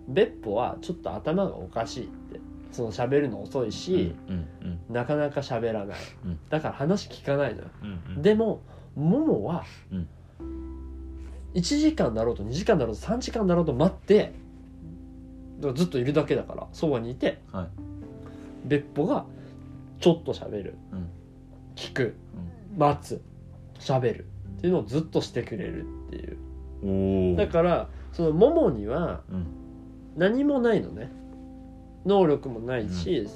[0.08, 2.40] 別歩はちょっと頭がおかしいって
[2.72, 6.40] その喋るの遅いし、うんうんなかなか喋らない、うん。
[6.50, 8.22] だから話聞かないのよ、うんうん。
[8.22, 8.62] でも
[8.96, 10.08] モモはうん。
[11.56, 14.34] 1時間だろうと2時間だろうと3時間だろうと待って
[15.74, 17.68] ずっといるだけだからそばにいてはい。
[18.66, 19.26] 別歩が
[20.00, 20.76] ちょっと喋る。
[20.92, 21.10] うん。
[21.76, 22.16] 聞く。
[22.78, 23.22] 待つ。
[23.80, 24.26] 喋る。
[24.58, 26.38] っていうのをずっとしてくれるっていう
[27.36, 29.46] だからそのモモにはうん。
[30.16, 31.12] 何もないのね。
[32.06, 33.28] 能力もないし、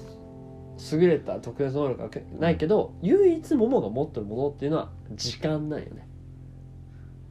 [0.91, 6.07] 優れた特別能力がないけど唯一モモが持ってるものっていうのは時間なんよね。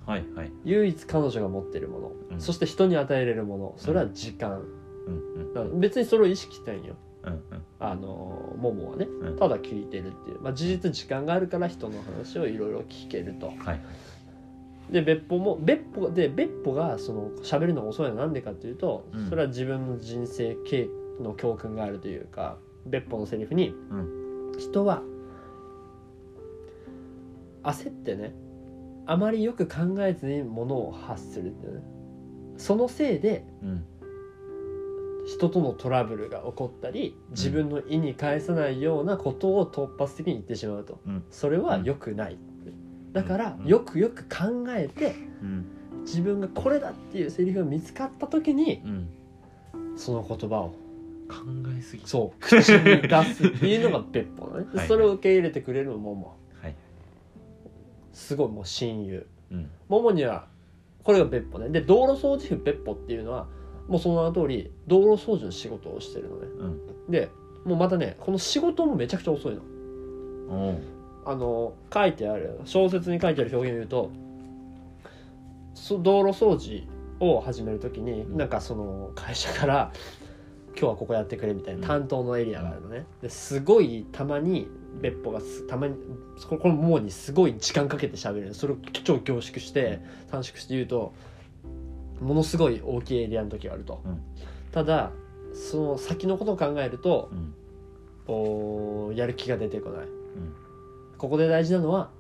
[0.05, 0.53] はいはい。
[0.65, 2.41] 唯一彼女が持ってるもの、うん。
[2.41, 3.75] そして人に与えれるもの。
[3.77, 4.63] それは時間、
[5.75, 6.95] 別にそれを意識してないよ。
[7.25, 7.43] うんうん。
[7.79, 9.07] あのモモはね。
[9.07, 9.37] うん。
[9.39, 13.47] ただ聞いてるっていう、まあ、事実時間があるから人の話をいろいろ聞けると。
[13.47, 13.81] はい
[14.91, 19.29] で別歩も別歩で別歩がその喋るのが遅いのはなんでかっていうと、うん。
[19.29, 20.89] それは自分の人生経
[21.21, 23.75] の教訓があるというか別歩のセリフに、
[24.59, 25.03] 人は
[27.63, 28.35] 焦ってね
[29.07, 31.83] あまりよく考えずにものを発するってね。
[32.57, 33.85] そのせいでうん。
[35.27, 41.25] 人とのトラブルが起こったり自分の意に返さないようなことを突発的に言ってしまうと、うん。
[41.31, 42.39] それは良くない
[43.13, 43.67] だからうん。
[43.67, 45.67] よくよく考えてうん。
[46.03, 49.09] 自分がこれだっていうセリフが見つかった時にうん。
[49.97, 50.75] その言葉を
[51.29, 51.45] 考
[51.77, 52.03] えすぎ。
[52.07, 52.41] そう。
[52.41, 54.67] 口に出すっていうのが別歩のね。
[54.73, 54.89] で はい。
[54.89, 56.75] それを受け入れてくれるのももはい、
[58.13, 59.27] すごいもう親友。
[59.51, 60.47] うん、ももには
[61.03, 61.69] これが別歩ね。
[61.71, 63.47] で道路掃除婦別歩っていうのは
[63.89, 66.47] もうその名の通り道路掃除の仕事をしてるのね。
[66.59, 67.11] うん。
[67.11, 67.29] で
[67.65, 69.63] もうまたねこの仕事もめちゃくちゃ遅いの
[71.29, 74.11] あの書いてある小説に書いてある表現を言うと
[75.75, 76.89] そ道路掃除
[77.21, 78.37] を始める時にうん。
[78.39, 79.93] なんかその会社から
[80.73, 83.05] 「今日はここやってくれ」みたいな担当のエリアがあるのね。
[83.21, 84.69] ですごいたまに
[85.03, 85.97] 別歩がすたまに
[86.49, 88.55] このももにすごい時間かけて喋る。
[88.55, 91.13] それを超凝縮して短縮して言うと
[92.23, 94.23] ものすごい大きいエリアの時があると、うん。
[94.73, 95.13] ただ
[95.53, 97.55] その先のことを考えるとうん。
[98.29, 100.07] おーやる気が出てこない。
[100.07, 100.68] うん
[101.19, 102.11] ここで大事なのは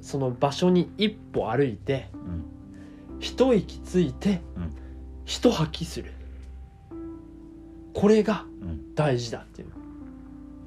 [0.00, 2.44] その場所に一歩歩いてうん。
[3.20, 4.74] 一息ついて、うん。
[5.26, 6.12] 一吐きする。
[7.92, 8.94] これがうん。
[8.94, 9.68] 大事だっていう、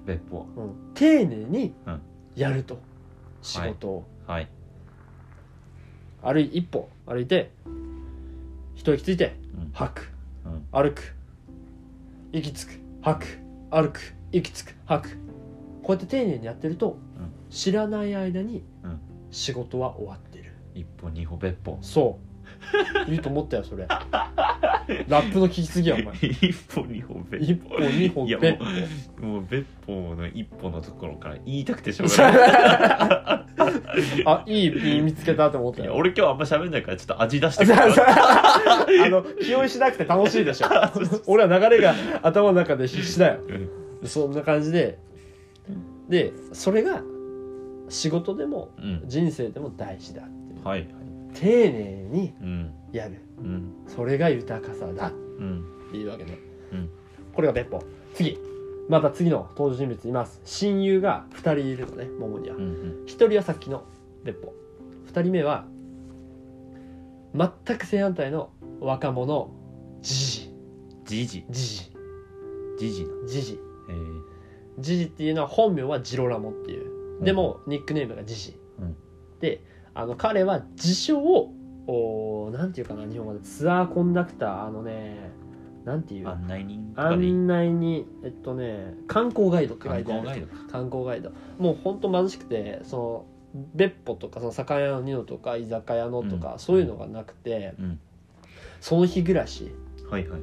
[0.06, 0.94] 別歩うん。
[0.94, 2.02] 丁寧にうん。
[2.36, 2.80] やると、
[3.42, 4.48] 仕事を、はい。
[6.22, 7.52] 歩い一歩歩いて
[8.76, 9.72] 一息ついてうん。
[9.74, 10.12] 吐く。
[10.46, 10.66] うん。
[10.72, 11.16] 歩く。
[12.32, 12.80] 息つく。
[13.02, 13.40] 吐く。
[13.72, 14.00] 歩く。
[14.32, 14.76] 息つく。
[14.86, 15.33] 吐く
[15.84, 16.98] こうやって丁寧にやってると、
[17.50, 19.00] 知らない間にうん。
[19.32, 20.54] 仕事は終わってる。
[20.76, 22.34] 一歩二歩別歩そう。
[23.12, 23.86] いいと思ったよそれ。
[25.08, 26.15] ラップの聞きすぎやお前。
[26.15, 28.67] 一歩二歩別一歩二歩いや別も
[29.22, 32.43] うもう別歩の一歩のところから言いたくてしょうがない。
[34.26, 35.86] あいいピン見つけたと思ったよ。
[35.86, 37.78] いや俺今日あんま喋んないからちょっと味出してくる。
[37.78, 40.67] あの気負いしなくて楽しいでしょ。
[41.28, 43.39] 俺は流れが頭の中で必死だよ。
[44.02, 44.08] うん。
[44.08, 45.00] そんな感じで
[46.10, 47.02] でそれが
[47.89, 49.04] 仕事でもうん。
[49.06, 50.63] 人生でも大事だっていう。
[50.63, 50.80] はい。
[50.82, 52.73] はい丁寧にうん。
[52.91, 53.19] やる。
[53.39, 53.73] うん。
[53.88, 55.10] それが豊かさだ。
[55.10, 55.63] うん。
[55.89, 56.38] っていうわけね、
[56.71, 56.89] うん。
[57.34, 58.39] これが別歩次。
[58.89, 60.41] また次の登場人物います。
[60.45, 63.06] 親友が2人いるのね桃には、うんうん。
[63.06, 63.84] 1人はさっきの
[64.23, 64.54] 別歩
[65.12, 65.65] 2人目は
[67.34, 69.49] 全く正反対の若者
[70.02, 70.54] ジジ。
[71.06, 71.91] じじジジ。
[72.78, 73.10] じじな。
[73.28, 73.58] ジ
[74.80, 77.24] ジえージジっていうのは本名はジロラモっていう。
[77.24, 78.96] でもニックネームがジジ、うん。
[79.40, 79.62] で
[79.94, 81.20] あの彼は自称
[81.86, 83.40] おーなんていうかな日本語で。
[83.42, 84.66] ツアーコンダクター。
[84.66, 85.32] あのね
[85.86, 86.28] なんていう？
[86.30, 90.24] 案内人案内にえっとね観光ガイドって書いてある。
[90.24, 90.72] 観光ガイドか。
[90.72, 91.32] 観光ガイド。
[91.60, 93.26] もうほんと貧しくてその
[93.76, 96.60] 別歩とかその酒屋のニノとか居酒屋のとか、うん。
[96.60, 98.00] そういうのがなくてうん。
[98.82, 99.74] その日暮らし。
[100.10, 100.42] はいはいはい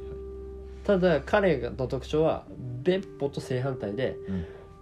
[0.83, 2.45] ただ彼の特徴は
[2.83, 4.17] 別歩と正反対で、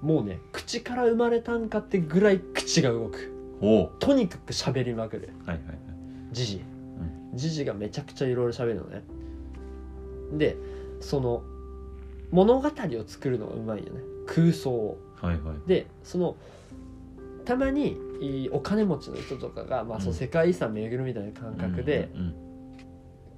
[0.02, 3.36] もうね口から生まれたんかってぐらい口が動く。
[3.62, 5.78] おおとにかく喋りまくるはいはいはい。
[6.32, 6.62] ジジ
[7.34, 9.04] ジジがめちゃくちゃいろいろ喋るのね。
[10.34, 10.56] で
[11.02, 11.44] その
[12.32, 12.72] 物語を
[13.06, 14.02] 作るのがうまいよね。
[14.28, 14.98] 空想を。
[15.16, 16.38] はいはいでその
[17.44, 20.18] たまにいいお金持ちの人とかが、まあ、そのうん。
[20.18, 22.49] 世界遺産巡るみたいな感覚でうん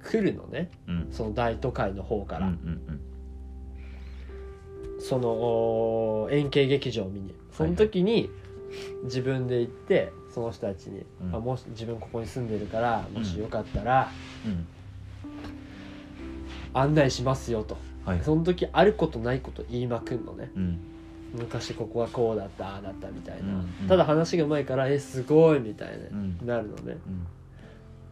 [0.02, 0.94] 来るのね、うん。
[0.94, 3.00] うんその大都会の方から、うんうん
[5.04, 7.34] そのお円形劇場を見に。
[7.50, 8.30] その時に
[9.02, 11.34] 自分で行ってその人たちに、うん。
[11.34, 14.10] あもし自分ここに住んでるからもしよかったら
[14.46, 14.66] うん。
[16.72, 17.76] 案内しますよと。
[18.04, 18.20] はい。
[18.22, 20.52] その時あることないこと言いまくんのね。
[20.54, 20.78] うん。
[21.34, 23.88] 昔ここはこうだったああだったみたいな、うんうん。
[23.88, 26.38] ただ話がうまいからえすごいみたいな、うん。
[26.46, 26.98] なるのね。
[27.06, 27.26] うん。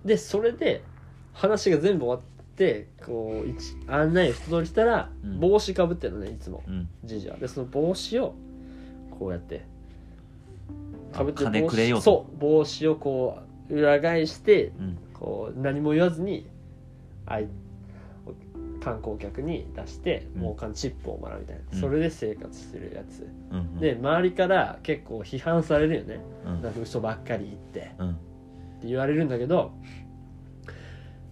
[0.05, 0.83] でそれで
[1.33, 5.41] 話が全部終わってこう一案内を一通りしたら、うん。
[5.41, 6.63] 帽子かぶってるのねいつも。
[6.67, 6.89] うん。
[7.05, 8.35] じじはでその帽子を
[9.19, 9.65] こうやって
[11.13, 13.39] かぶって金帽くれよそう帽子をこ
[13.71, 14.99] う裏返してうん。
[15.15, 16.47] こう何も言わずに
[17.27, 17.49] あい
[18.83, 20.43] 観光客に出してうん。
[20.43, 21.81] もうチップをもらうみたいな、うん。
[21.81, 23.27] それで生活してるやつ。
[23.51, 23.79] うん。
[23.79, 26.21] で周りから結構批判されるよね。
[26.45, 26.63] うん。
[26.63, 27.93] なんか嘘ばっかり言って。
[27.99, 28.11] うん。
[28.11, 29.73] って言われるんだけど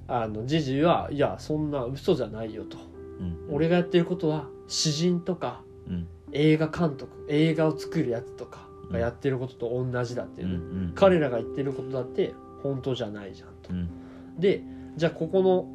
[0.09, 2.79] あのジジはいやそんな嘘じゃないよと。
[3.21, 3.55] うん。
[3.55, 6.07] 俺がやってることは詩人とかうん。
[6.33, 13.71] 映画監督映画を作るやつとかがやってることと同じだっていううね、ん彼らが言ってることだって本当じゃないじゃんと。
[13.71, 13.89] うん。
[14.39, 14.63] で
[14.97, 15.69] じゃあここの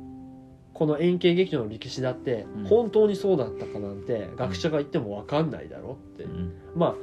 [0.73, 2.65] この円形劇場の歴史だってうん。
[2.65, 6.53] 本当にそうだったかなんて学者が言っても分かんないだろって、うん。
[6.75, 6.95] まあ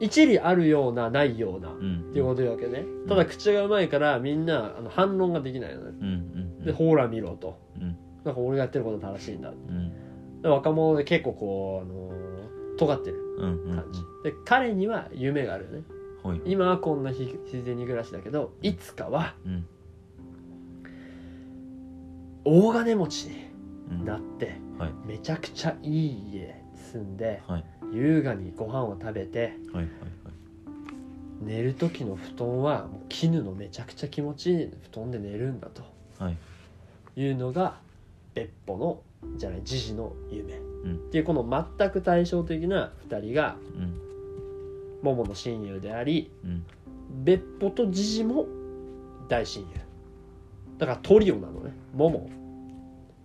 [0.00, 2.84] 一理あるようなないようなっうんていうこと言うわけね。
[3.08, 5.90] ただ口がうまいからみんなあの反論ができないのね。
[6.00, 6.06] うん。
[6.08, 6.64] うん。
[6.64, 7.58] でほら見ろと。
[7.76, 7.96] うん。
[8.24, 9.50] なんか俺がやってること正しいんだ。
[9.50, 10.40] うん。
[10.42, 12.30] で若者で結構こう、あのー
[12.78, 13.16] 尖ってる。
[13.38, 15.82] 感じ、で彼には夢があるよね。
[16.22, 16.40] はい。
[16.46, 19.66] 今はこんなひ自然に暮らしだけどいつかはうん。
[22.44, 23.50] 大金持ちに
[23.90, 24.04] うん。
[24.06, 24.92] なってはい。
[25.06, 29.86] めちゃくちゃいい家に住んではい優雅にご飯を食べてはいはいはい。
[31.42, 35.82] 寝る時の布団はもう絹のめちゃくちゃ気持ちいい布団で寝るんだと。
[36.18, 36.36] はい。
[37.16, 37.78] いうのが
[38.34, 39.00] 別歩の
[39.36, 40.58] じゃないジジの夢、ん。
[40.58, 43.94] っていうこの全く対照的な2人がうん。
[45.02, 46.64] 桃の親友でありうん。
[47.24, 48.46] 別歩とジジも
[49.28, 49.68] 大親友。
[50.78, 51.72] だからトリオなのね。
[51.94, 52.30] 桃。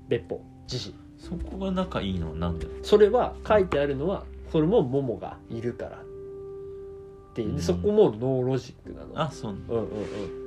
[0.08, 2.68] ベッポ、ジジそこが仲いいのはなんで？
[2.84, 4.24] それは書いてあるのは
[4.56, 7.50] それもモモがいるからっていう。
[7.50, 7.56] うん。
[7.58, 9.22] でそこも no logic なの。
[9.22, 9.86] あそううんうんうん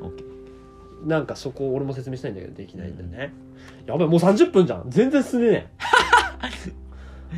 [0.07, 3.35] オッケーなんかそこ俺も説明したいんだけどできないんだよね、
[3.85, 4.85] やばいもう30分じゃん。
[4.89, 5.83] 全然進んでねえ。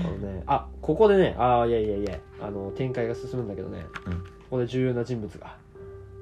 [0.01, 4.13] あのねあここでねあいやいやいやあの展開が進むんだけどね、うん。
[4.13, 5.57] ここで重要な人物が。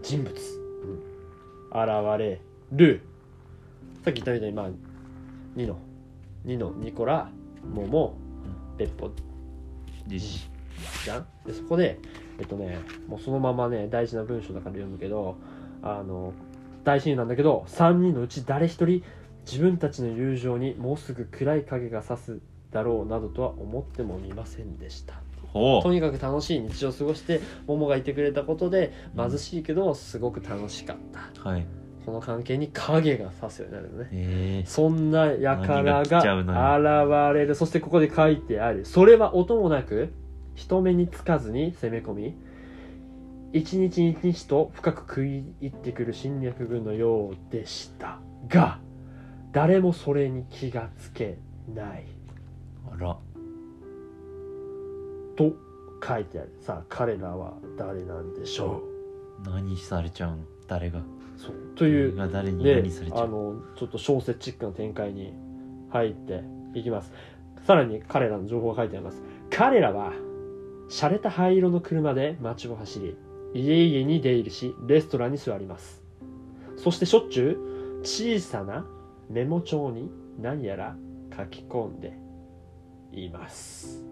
[0.02, 2.40] 人物、うん、現れ
[2.72, 3.02] る。
[4.02, 4.68] さっき言ったみたいにまあ
[5.54, 5.78] ニノ。
[6.46, 7.28] ニノニコラ
[7.74, 8.16] モモ
[8.78, 9.10] 別歩
[10.08, 10.50] じじ
[11.04, 11.26] じゃん？
[11.46, 11.98] でそこで
[12.38, 15.36] えっとねもうそのままね大事な文章だから読むけど
[15.82, 16.32] あの
[16.84, 19.02] 大親友なんだけど3人のうち誰一人
[19.46, 22.40] 自分たちの友情にもうすぐ暗い影が差す
[22.70, 25.14] だろうなどとは思ってもみませんでした。
[25.52, 31.42] ほとにかく楽しい日常を過ごして桃がいてくれたことで貧しいけどすごく楽しかった。
[31.42, 31.66] うはい
[32.08, 34.08] この関係に影が差すようになるのね。
[34.12, 34.64] え。
[34.66, 37.54] そんな輩何が現れる。
[37.54, 38.86] そしてここで書いてある。
[38.86, 40.14] それは音もなく
[40.54, 42.34] 人目につかずに攻め込み
[43.52, 48.78] 一日一日と深く食い入ってくる侵略軍のようでしたが
[49.52, 51.36] 誰もそれに気がつけ
[51.74, 52.06] ない。
[52.88, 53.18] ー、あら。
[55.36, 55.52] と
[56.06, 56.56] 書いてある。
[56.62, 58.82] さあ彼らは誰なんでしょ
[59.44, 61.00] 何されちゃうの誰が？
[61.00, 61.02] う
[61.38, 61.54] そう。
[61.76, 63.24] という誰が誰にで何されちゃう。
[63.24, 65.32] あのちょっと小説チックな展開に
[65.90, 66.42] 入って
[66.74, 67.12] いきます。
[67.64, 69.22] さらに彼らの情報が書いてあります。
[69.50, 70.12] 彼らは
[70.90, 73.16] 洒落た灰色の車で街を走り
[73.54, 76.02] 家々に出入りしレストランに座ります。
[76.76, 78.86] そしてしょっちゅう小さな
[79.30, 80.96] メモ帳に何やら
[81.36, 82.18] 書き込んで
[83.12, 84.04] います。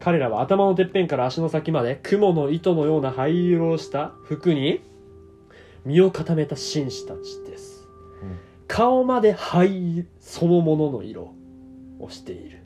[0.00, 4.80] 彼らは頭のてっぺんから足の先まで雲の糸のような灰色をした服に
[5.88, 7.88] 身を固めた紳士たちです、
[8.22, 8.38] うん。
[8.66, 11.32] 顔まで灰そのものの色
[11.98, 12.58] をしている。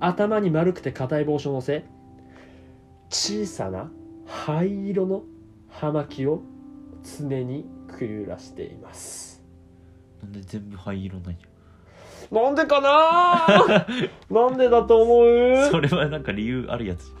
[0.00, 1.84] 頭に丸くて硬い帽子を乗せ
[3.10, 3.90] 小さな
[4.26, 5.22] 灰色の
[5.68, 6.42] 葉巻を
[7.18, 9.40] 常にくゆらしています。
[10.20, 11.38] なんで全部灰色なんや。
[12.32, 13.86] なんでかな？
[14.48, 15.70] なんでだと思う？
[15.70, 17.12] それはなんか理由あるやつ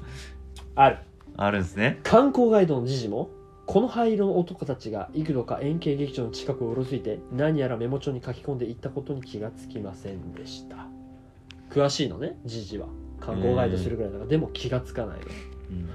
[0.74, 0.98] ある。
[1.36, 2.00] あるんですね。
[2.02, 3.30] 観光ガイドのジジも？
[3.66, 10.86] この灰色の男たちが幾度か円形劇場の近くをうろついて何やらメモ帳に書き込んでいったことに気がつきませんでした。
[11.70, 12.86] 詳しいのねジジは。
[13.20, 15.24] 観光ガイドするぐらいだからでも気がつかないの。
[15.70, 15.88] うんうん。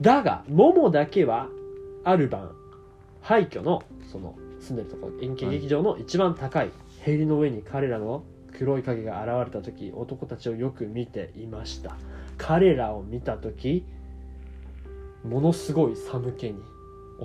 [0.00, 1.48] だがモモだけは
[2.02, 2.50] ある晩
[3.20, 6.70] 廃墟のその住んでるところ円形劇場の一番高い
[7.04, 11.96] 塀の上に彼らの黒い影が現れた時男たちをよく見ていました。
[12.36, 13.84] 彼らを見た時
[15.24, 16.56] ものすごい寒気に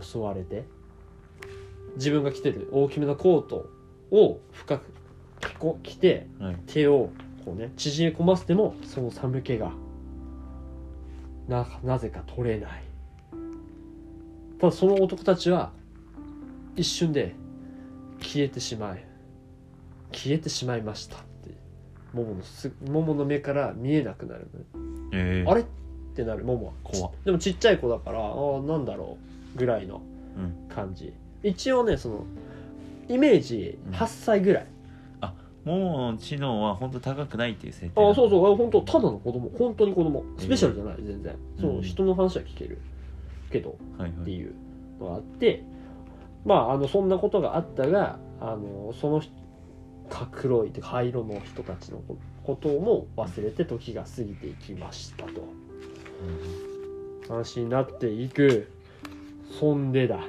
[0.01, 0.65] 襲われて
[1.95, 3.69] 自分が着てる大きめのコート
[4.11, 4.91] を深く
[5.39, 6.57] 着こ着てはい。
[6.67, 7.09] 手を
[7.45, 9.71] こうね縮め込ませてもその寒気が
[11.47, 12.83] ななぜか取れない。
[14.59, 15.71] ただその男たちは
[16.75, 17.35] 一瞬で
[18.19, 19.05] 消えてしまい
[20.11, 21.51] 消えてしまいましたって
[22.13, 24.65] モモのすの目から見えなくなるのね。
[25.13, 25.61] えー、あれ？
[25.61, 25.65] っ
[26.15, 26.43] てなる。
[26.43, 26.73] モモは。
[26.83, 27.11] 怖っ。
[27.23, 29.26] でもちっちゃい子だからああなんだろう
[29.57, 30.01] ぐらいの
[30.37, 30.69] うん。
[30.73, 31.13] 感じ。
[31.43, 32.25] 一応ねその
[33.09, 33.93] イメージうん。
[33.93, 34.67] 8歳ぐらい、
[35.65, 38.53] もう知能は本当高くないっていう設定ああそううそう。
[38.53, 39.49] あ本当ただの子供。
[39.57, 40.23] 本当に子供。
[40.37, 41.61] スペシャルじゃない全然、うん。
[41.61, 42.77] そう人の話は聞ける
[43.51, 44.21] けどはいはい。
[44.21, 44.53] っていう
[44.99, 45.63] のがあって。
[46.45, 49.21] まああのそんなことがあったがあのその
[50.31, 55.43] 黒い灰色の人たちのこことも忘れて時が過ぎていきましたと。
[57.27, 58.71] 話になっていく
[59.59, 60.19] そんでだ。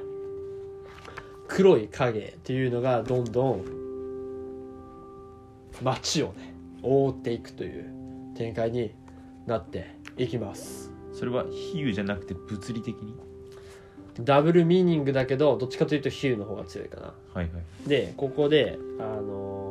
[1.48, 3.64] 黒い影っていうのがどんどん
[5.82, 7.90] 街をね覆っていくという
[8.36, 8.94] 展開に
[9.46, 10.92] なっていきます。
[11.12, 13.14] それは比喩じゃなくて物理的に？
[14.20, 17.14] ダブルミーニングだけどどっちかというとヒューの方が強いかな。
[17.34, 17.88] はいはい。
[17.88, 19.68] でここであのー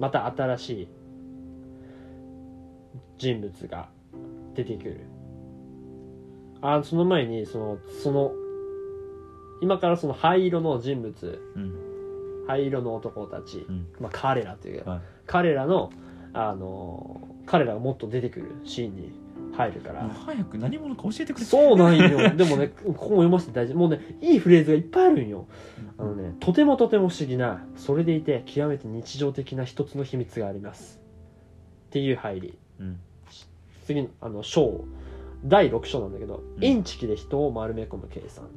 [0.00, 0.88] また新しい
[3.18, 3.90] 人物が
[4.54, 5.00] 出てくる
[6.62, 8.32] あその前にそのその
[9.60, 11.42] 今からその灰色の人物。
[11.56, 11.90] うん。
[12.46, 13.86] 灰色の男たち、うん。
[14.00, 14.82] まあ、彼らという。
[14.84, 15.00] か、はい。
[15.26, 15.92] 彼らの、
[16.32, 19.12] あのー彼らがもっと出てくるシーンに
[19.56, 21.44] 入るから、早く何者か教えてくれ。
[21.44, 22.30] そうなんよ。
[22.36, 23.74] でもねここも読ませて大事。
[23.74, 25.48] もうねいいフレーズがいっぱいあるんよ。
[25.98, 31.00] あのねとてもとても不思議なそれでいて極めて日常的な一つの秘密があります。
[31.88, 32.58] っていう入り。
[32.78, 33.00] うん。
[33.84, 34.84] 次のあの章
[35.44, 36.64] 第6章なんだけど、うん。
[36.64, 38.48] インチキで人を丸め込む計算っ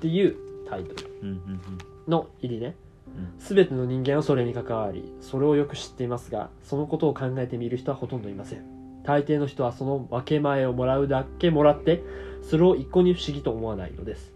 [0.00, 0.36] ていう
[0.68, 1.60] タイトルうんうん
[2.08, 2.76] の入りね。
[3.16, 3.34] うん。
[3.38, 9.02] 全ての人間はそれに関わりそれをよく知っていますがそのことを考えてみる人はほとんどいません。
[9.04, 12.02] 大抵の人はその分け前をもらうだけもらって
[12.42, 14.32] それを一向に不思議と思わないのです。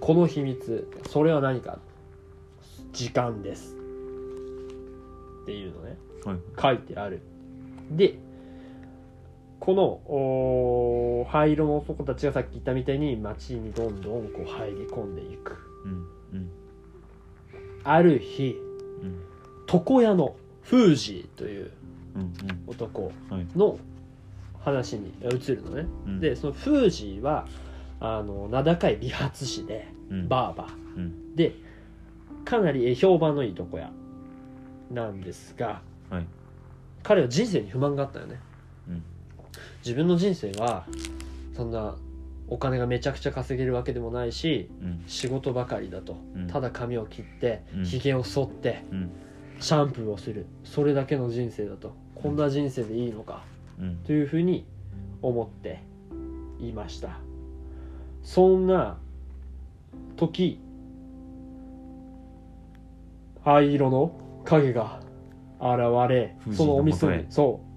[0.00, 1.78] この秘密それは何か？
[2.92, 3.74] 時間です。
[5.42, 5.98] っていうのね。
[6.24, 6.38] はい。
[6.60, 7.20] 書いてある。
[7.90, 8.16] で
[9.62, 15.56] この灰色の男たちがさっき言ったみたいに街にどんどんこう入り込んでいく。
[15.84, 16.50] うんうん。
[17.84, 18.56] ある日
[19.02, 19.20] うん。
[19.72, 21.70] 床屋のフージーという
[22.16, 22.32] うん
[22.66, 23.12] 男
[23.54, 23.78] の
[24.64, 26.18] 話に移るのね、うん。
[26.20, 27.46] でそのフージーは
[28.00, 30.28] あの名高い美髪師でうん。
[30.28, 30.96] バーバー。
[30.96, 31.36] うん。
[31.36, 31.54] で
[32.44, 33.92] かなりえ評判のいい床屋
[34.90, 36.26] なんですがはい。
[37.04, 38.40] 彼は人生に不満があったよね、
[38.88, 39.04] うん
[39.84, 40.86] 自分の人生は
[41.54, 41.96] そんな
[42.48, 45.04] お金がめちゃくちゃ稼げるわけでもないしうん。
[45.06, 46.46] 仕事ばかりだと、うん。
[46.48, 47.84] ただ髪を切ってうん。
[47.84, 49.10] ひげを剃ってうん。
[49.60, 50.46] シャンプーをする。
[50.64, 51.94] それだけの人生だと。
[52.14, 53.44] こんな人生でいいのか。
[53.80, 53.96] うん。
[54.04, 54.66] というふうに
[55.22, 55.80] 思って
[56.60, 57.18] いました。
[58.22, 58.98] そんな
[60.16, 60.60] 時
[63.44, 64.12] 灰色の
[64.44, 65.00] 影が
[65.60, 65.78] 現
[66.08, 67.66] れそのお店にそう。
[67.66, 67.71] 現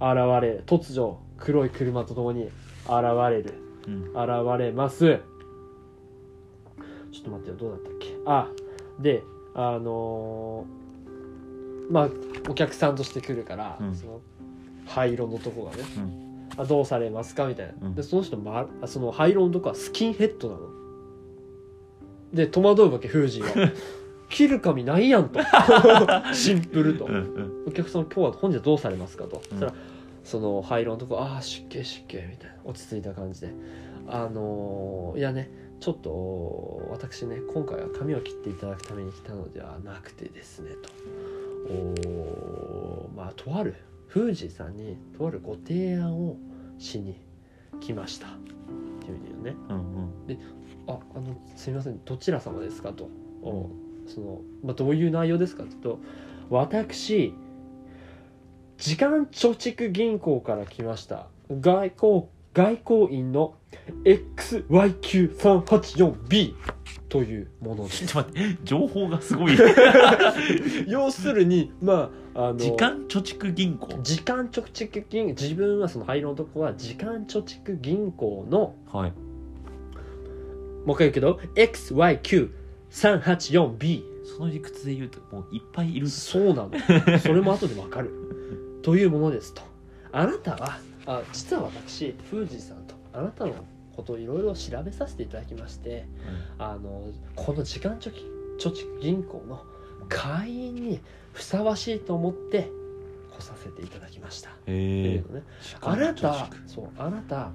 [0.00, 2.50] れ突如黒い車とともに現
[3.30, 3.54] れる。
[3.86, 4.02] うん。
[4.10, 5.20] 現れます。
[7.12, 8.16] ちょっと待ってよどうだったっけ？
[8.26, 8.48] あ
[8.98, 9.22] で
[9.54, 12.08] あのーまあ
[12.48, 13.94] お客さんとして来るから、うん。
[13.94, 14.20] その
[14.86, 16.48] 灰色のとこがね、うん。
[16.56, 17.46] あどうされますか？
[17.46, 17.94] みたいな、うん。
[17.94, 20.60] でその人、ま、あその灰色のとこはスキンヘッドなの。
[22.32, 23.72] で戸惑うわけフージーは
[24.34, 25.38] 切る髪ないやんと。
[26.34, 27.64] シンプルと、うんうん。
[27.68, 29.74] お客さん今日は本日はどうされますかと、そしたら
[30.24, 32.56] その灰色のとこああ湿気湿気みたいな。
[32.64, 33.54] 落ち着いた感じで。
[34.08, 40.90] あのーいやねちょっと私ね今回は髪を切っていただくために来たのではなくてですねと。
[41.72, 43.76] おーまあとある
[44.08, 46.36] フージーさんにとあるご提案を
[46.78, 47.14] しに
[47.80, 48.26] 来ました。
[48.26, 48.30] っ
[49.00, 49.54] ていうね。
[49.68, 50.38] うんうん。
[50.88, 53.08] ああのすみませんどちら様ですかと、
[53.42, 53.70] お
[54.06, 55.98] その、まあ、どういう内容ですかというと
[56.50, 57.34] 私
[58.78, 61.26] 時間貯蓄銀行から来ました。
[61.48, 62.24] 外交
[62.54, 63.56] 外交員の
[64.04, 66.54] XYQ384B
[67.08, 68.06] というものです。
[68.06, 69.58] ちょっと待って情報がすごい。
[70.86, 73.98] 要するにまああの時間貯蓄銀行。
[74.02, 79.12] 時間貯蓄銀自分はその灰色のとこは時間貯蓄銀行のはい。
[80.84, 81.40] もう一回言うけど
[82.94, 86.70] XYQ384B その理屈で言うともういっぱいいるそうなの。
[87.20, 88.10] それも後でわかる。
[88.82, 89.62] というものですと。
[90.12, 93.52] あなたはあ実は私フージーさんとあなたの
[93.94, 96.06] ことをいろいろ調べさせていただきまして
[96.56, 98.24] あのこの時間貯金
[98.58, 99.64] 貯蓄銀行の
[100.08, 101.00] 会員に
[101.32, 102.70] ふさわしいと思って
[103.36, 105.42] 来させていただきました、っていへうのね
[105.72, 107.50] えあなたそうあなた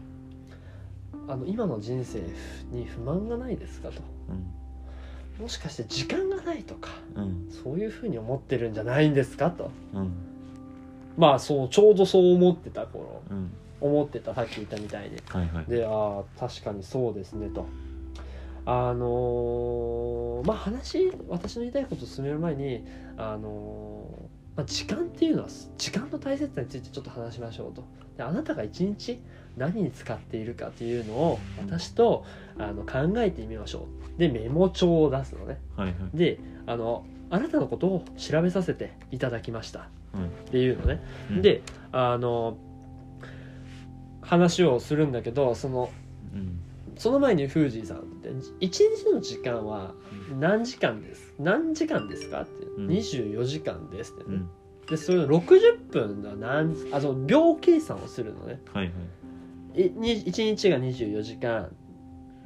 [1.27, 2.21] あの今の人生
[2.71, 4.01] に不満がないですかと。
[4.29, 4.58] うん
[5.39, 7.47] もしかして時間がないとかうん。
[7.63, 9.71] そういうふうに思ってるんじゃないんですかと。
[9.93, 10.11] うん。
[11.17, 13.51] まあそうちょうどそう思ってた頃うん。
[13.81, 15.65] 思ってたさっき言ったみたいにはいはい。
[15.65, 17.65] でああ確かにそうですねと。
[18.65, 22.85] あのーまあ話私の言いたいことを進める前に
[23.17, 27.83] あのーまあ、時間っていうのは時間の大切さについてちょっと話しましょうと。
[28.17, 29.21] であなたが一日
[29.57, 32.25] 何に使っているかっていうのを私と
[32.57, 35.59] あの考えてみましょうでメモ帳を出すのね。
[35.77, 35.95] はいはい。
[36.13, 39.87] であのあなたのことを調べさせていただきました。
[40.13, 41.01] うんっていうのね。
[41.31, 41.41] うん。
[41.41, 41.61] で
[41.93, 42.57] あの
[44.21, 45.89] 話をするんだけどその
[46.33, 46.59] うん。
[46.97, 49.93] その前にフージーさんって一日の時間は
[50.37, 51.33] 何時間です？
[51.39, 52.87] 何時間ですかって、うん。
[52.87, 54.49] 24時間ですってね、うん。
[54.85, 58.59] でそれの60分が何あその秒計算をするのね。
[58.73, 59.87] はいはい。
[59.87, 61.69] いに1日が24時間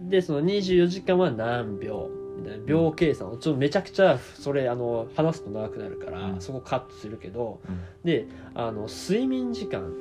[0.10, 2.10] でその24時間は何秒？
[2.38, 2.66] みたいな。
[2.66, 3.30] 秒計算。
[3.30, 6.42] をちょっとめちゃくちゃそれあの話すと長くなるから、うん。
[6.42, 7.80] そこカットするけどうん。
[8.04, 9.94] であの睡眠時間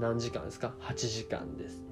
[0.00, 1.82] 何時間ですか？8時間です。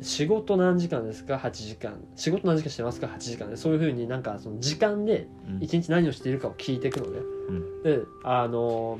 [0.00, 1.98] 仕事何時間ですか？8時間。
[2.14, 3.50] 仕事何時間してますか？8時間。
[3.50, 5.62] でそういうふうになんかその時間でうん。
[5.62, 7.82] 一日何をしているかを聞いていくのね、うん。
[7.82, 8.98] であの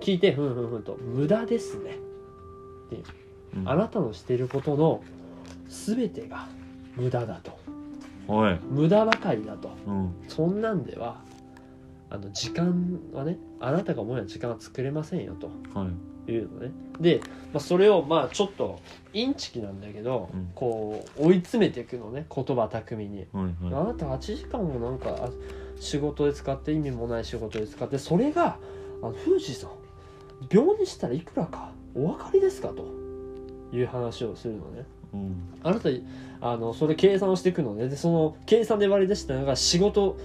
[0.00, 1.98] 聞いてふんふんふんと無駄ですね。
[3.54, 3.68] うん。
[3.68, 5.02] あなたのしていることの
[5.68, 6.48] 全てが
[7.00, 7.58] 無駄だと。
[8.32, 8.60] はい。
[8.70, 9.70] 無駄ばかりだと。
[9.86, 10.14] うん。
[10.28, 11.20] そんなんでは
[12.10, 15.50] あの時間はねあなたが思うような時間は作れませんよと。
[15.74, 16.30] はい。
[16.30, 16.70] いうのね。
[17.00, 17.20] で、
[17.52, 18.78] まあ、それをまあちょっと
[19.14, 20.50] インチキなんだけど、うん。
[20.54, 22.26] こう追い詰めていくのね。
[22.34, 25.30] 言葉巧みに、はいはあなた8時間もなんかあ
[25.80, 28.58] 仕事で使って意味もない仕事で使ってそれが
[29.02, 29.70] あの富士さん
[30.50, 32.84] 秒にしたらいくらかお分かりですかと
[33.72, 34.84] いう話をするのね。
[35.12, 35.36] いうん。
[35.62, 35.88] あなた
[36.40, 37.88] あのそれ計算をしていくのね。
[37.88, 40.16] でその計算で割り出したのが仕事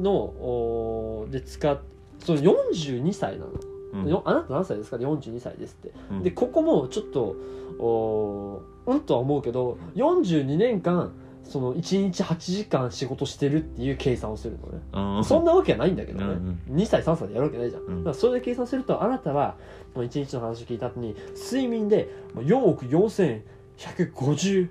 [0.00, 1.78] のおで使っ
[2.18, 3.52] その42歳なの、
[3.94, 4.08] うん。
[4.08, 5.92] よあなた何歳ですか？42歳ですって。
[6.10, 6.22] うん。
[6.22, 7.36] でここもちょっと
[7.78, 11.12] おうんとは思うけど42年間
[11.44, 15.24] その1日8時間仕事してるっていう計算をするのね。
[15.24, 17.98] そんなわけはないんだけどね、うん2歳3歳でやるわけないじゃん、うん。
[17.98, 19.56] だからそれで計算するとあなたは
[19.94, 24.68] もう1日の話を聞いた後に睡眠で4億4150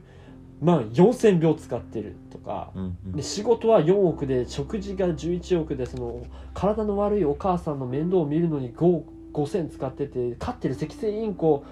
[0.62, 2.72] 万4000秒使ってるとか。
[2.76, 3.12] うんうん。
[3.14, 9.03] で仕事は4億で食事が11億でその体の悪いお母さんの面倒を見るのに5
[9.34, 11.64] 5000使ってて飼ってる赤星インコ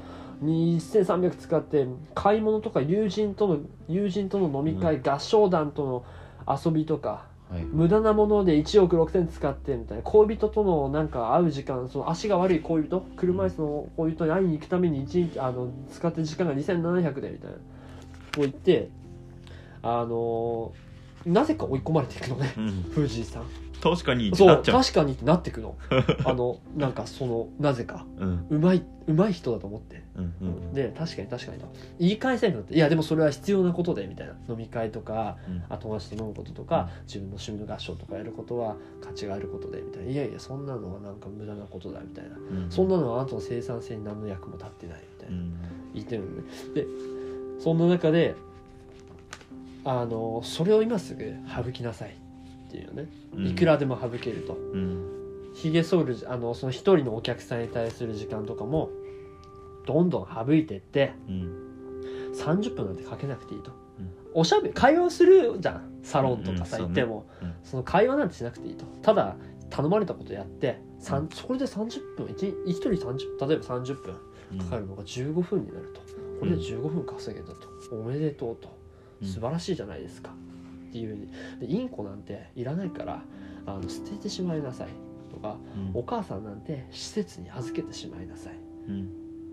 [0.41, 3.59] に1300使って買い物とか友人との
[3.89, 6.05] 友人との飲み会、合唱団との
[6.47, 7.63] 遊びとかはい。
[7.63, 17.57] 無駄なもので1億6000使ってみたいな恋人とのなんか会う時間その足が悪い恋人車椅子の恋人に会いに行くために1日あの使ってる時間が2700でみたいな
[18.35, 18.89] こう言って
[19.81, 20.73] あの
[21.25, 22.71] なぜか追い込まれていくのねうん。
[22.91, 23.43] 藤井さん。
[23.81, 25.77] 確かにそう確かにってなってくの。
[26.25, 28.05] あのなんかそのなぜか。
[28.17, 28.47] うん。
[28.49, 30.03] うまいうまい人だと思って。
[30.15, 30.73] うんうん。
[30.73, 31.67] で確かに確かにと。
[31.97, 34.33] 言い返せなくなっていやでもそれは必要なことでみたいな。
[34.49, 35.63] 飲み会とかうん。
[35.69, 40.11] あ友達と飲むこととか、自分の趣味の合唱とかやることは価値があることでみたいな。
[40.11, 42.69] いやいやそんなのはなんか無駄なことだみたいな、うん。
[42.69, 45.53] そんなのはあなたの生産性に何の役も立ってないみたいうな、ん。
[45.93, 46.43] 言ってるのね。
[46.75, 46.85] で
[47.59, 48.35] そんな中で
[49.85, 52.15] あのそれを今すぐ省きなさい。
[52.69, 53.07] っていうね。
[53.35, 53.47] うん。
[53.47, 54.53] いくらでも省けると。
[54.53, 55.51] うん。
[55.55, 58.89] ひげ剃るあのその一人のお客さんに対する時間とかも
[59.87, 61.65] どんどん省いてってうん。
[62.35, 64.11] 30分なんてかけなくていいと、うん。
[64.35, 65.89] おしゃべり会話するじゃん。
[66.03, 67.53] サロンとかさ、うんうん行っても、うん。
[67.63, 68.85] その会話なんてしなくていいと。
[69.01, 69.35] ただ
[69.69, 71.21] 頼まれたことやって、それ
[71.57, 74.15] で30分 1, 一人30例えば30分
[74.53, 74.57] うん。
[74.59, 76.01] かかるのが15分になると
[76.39, 78.69] これで15分稼げたと、おめでとうと。
[79.21, 79.27] うん。
[79.27, 80.31] 素晴らしいじゃないですか、
[80.89, 81.27] っていうふうに。
[81.59, 83.23] でインコなんていらないから
[83.65, 84.87] あの捨ててしまいなさい。
[85.31, 85.57] とか
[85.93, 85.99] うん。
[85.99, 88.53] お母さんなんて施設に預けてしまいなさい。
[88.87, 89.01] うん。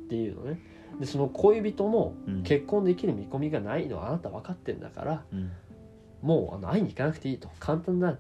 [0.07, 0.61] っていうのね。
[1.01, 2.43] でその恋人もうん。
[2.43, 5.51] 結婚できる見込みがないのはあなた分かってんだからうん。
[6.23, 7.49] もうあの会いに行かなくていいと。
[7.59, 8.19] 簡単な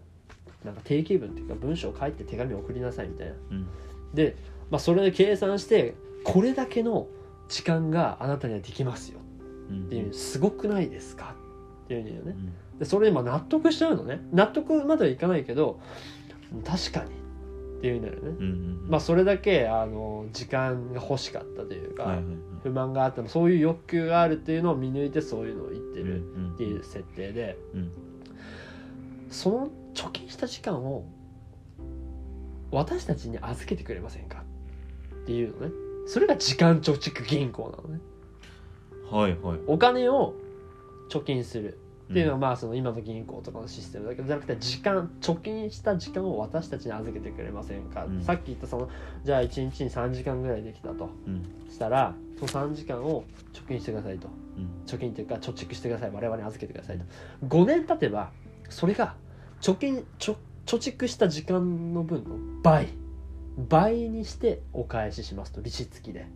[0.64, 3.35] なんか定型文っていうか文章を書いて手紙を送りなさいみたいな。
[3.51, 3.67] うん。
[4.14, 4.37] で、
[4.71, 5.95] まあ、それで計算して
[6.25, 7.07] これだけの
[7.49, 9.20] 時間があなたにはできますよ。
[9.70, 11.34] うんっていうすごくないですか？
[11.84, 12.22] っていうふうにね。
[12.72, 12.78] うん。
[12.78, 14.20] でそれでまあ納得しちゃうのね。
[14.32, 15.80] 納得まではいかないけど
[16.64, 17.11] 確かに。
[17.78, 18.28] っていうふうになるね。
[18.28, 22.36] うんうんまあそれだけあの時間が欲しかったというか、はいはいはい。
[22.62, 26.55] 不満があってもそういう欲求があるっていうのを見抜いてそういうのを言ってうんるうん。
[26.55, 27.90] っていう設定でうん。
[29.30, 31.05] その貯金した時間を
[32.70, 34.44] 私たちに預けてくれませんか？
[35.22, 35.72] っていうのね
[36.07, 38.01] それが時間貯蓄銀行なのね。
[39.11, 39.59] はいはい。
[39.67, 40.35] お金を
[41.11, 41.79] 貯金する。
[42.11, 42.41] っていうのはん。
[42.41, 48.23] まあその今の銀行とかのシステムだけどじゃなくて時間貯金した時間を私たちに預けてくれませんか、うん。
[48.23, 48.89] さっき言ったその
[49.25, 51.11] じゃあ1日に3時間ぐらいできたと。
[51.27, 51.43] うん。
[51.69, 54.29] したらその3時間を貯金してくださいと。
[54.57, 54.69] うん。
[54.87, 56.11] 貯金というか貯蓄してください。
[56.13, 57.05] 我々に預けてくださいと。
[57.49, 58.31] 5年経てば
[58.69, 59.17] それが
[59.61, 60.37] 貯金貯
[60.67, 62.89] 貯蓄した時間の分の倍
[63.57, 66.27] 倍にしてお返ししますと利子付きで。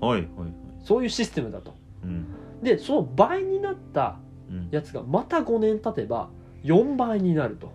[0.00, 0.52] はいはいはい。
[0.84, 1.74] そういうシステムだと。
[2.02, 2.26] うん。
[2.62, 4.18] でその倍になった
[4.50, 4.68] うん。
[4.70, 6.28] やつがまた5年経てば
[6.64, 7.72] 4倍になると。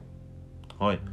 [0.78, 1.08] はいはい。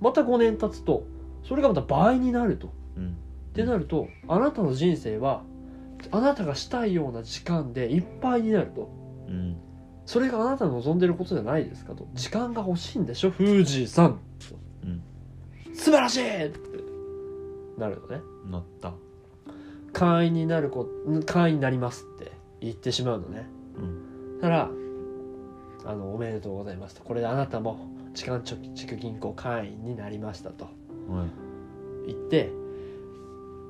[0.00, 1.04] また5年経つと
[1.44, 2.72] それがまた倍になると。
[2.96, 3.10] うん。
[3.10, 5.42] ってなるとあなたの人生は
[6.10, 8.90] あなたがしたいような時間でいっぱいになると。
[9.28, 9.56] うん。
[10.06, 12.08] それがあなたの望んでることじゃないですかと。
[12.14, 14.18] 時間が欲しいんでしょ富士山うん
[15.78, 16.58] 素晴らしいって
[17.78, 18.20] なるのね。
[18.50, 18.92] なった。
[19.92, 20.86] 会員になるこ
[21.24, 23.48] 会員になりますって言ってしまうのね。
[23.78, 23.80] う
[24.38, 24.40] ん。
[24.40, 24.68] たら
[25.86, 27.04] あのおめでとうございますと。
[27.04, 30.70] これであなたも時間貯蓄銀行会員になりましたとは
[32.06, 32.08] い。
[32.08, 32.50] 言って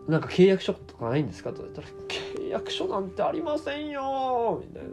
[0.09, 1.52] なんか契約書とかないんですか？
[1.52, 1.88] と言ったら。
[2.09, 4.88] 契約書なんてありませんよみたいな。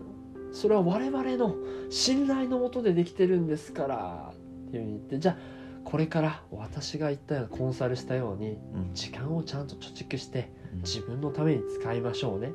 [0.51, 1.55] それは我々の
[1.89, 4.33] 信頼のもとでできてるんですから。
[4.67, 5.37] っていうふうに言ってじゃあ
[5.85, 8.93] これから私が言ったようなコンサルしたようにうん。
[8.93, 10.79] 時間をちゃんと貯蓄してうん。
[10.81, 12.51] 自分のために使いましょうね。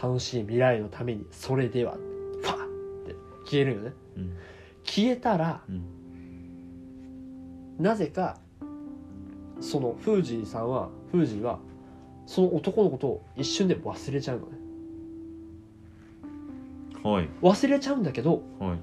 [0.00, 2.66] 楽しい未来のためにそれではファーっ
[3.06, 3.16] て
[3.46, 3.92] 消えるよね。
[4.16, 4.36] うん。
[4.84, 5.82] 消えたらうん。
[7.82, 8.38] なぜか
[9.60, 11.58] そのフージーさんはフージーは
[12.26, 14.58] その男のことを一瞬で忘れちゃうのね。
[17.02, 17.28] はい。
[17.40, 18.78] 忘れちゃうんだけどはい。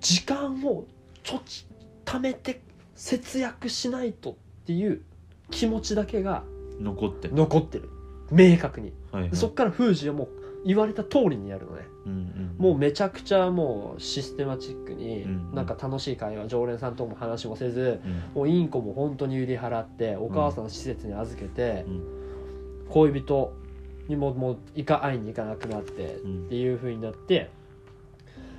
[0.00, 0.84] 時間を
[1.22, 1.66] ちょち
[2.04, 2.60] 貯めて
[2.98, 4.34] 節約しないとっ
[4.66, 5.02] ていう
[5.50, 6.42] 気持ちだけが
[6.80, 7.88] 残って残ってる。
[8.30, 8.92] 明確に。
[9.12, 9.30] はいはい。
[9.30, 10.28] でそっからフージーはもう
[10.66, 11.82] 言われた通りにやるのね。
[12.06, 18.22] うんうんもうめちゃくちゃもうシステマチックにうんなんか楽しい会話常連さんとも話もせずうん。
[18.34, 22.02] もうインコも本当に売り払ってお母さんの施設に預けてうん。
[22.90, 23.52] 恋人
[24.08, 27.50] にももういか会いに行かなくなってうんっていう風になって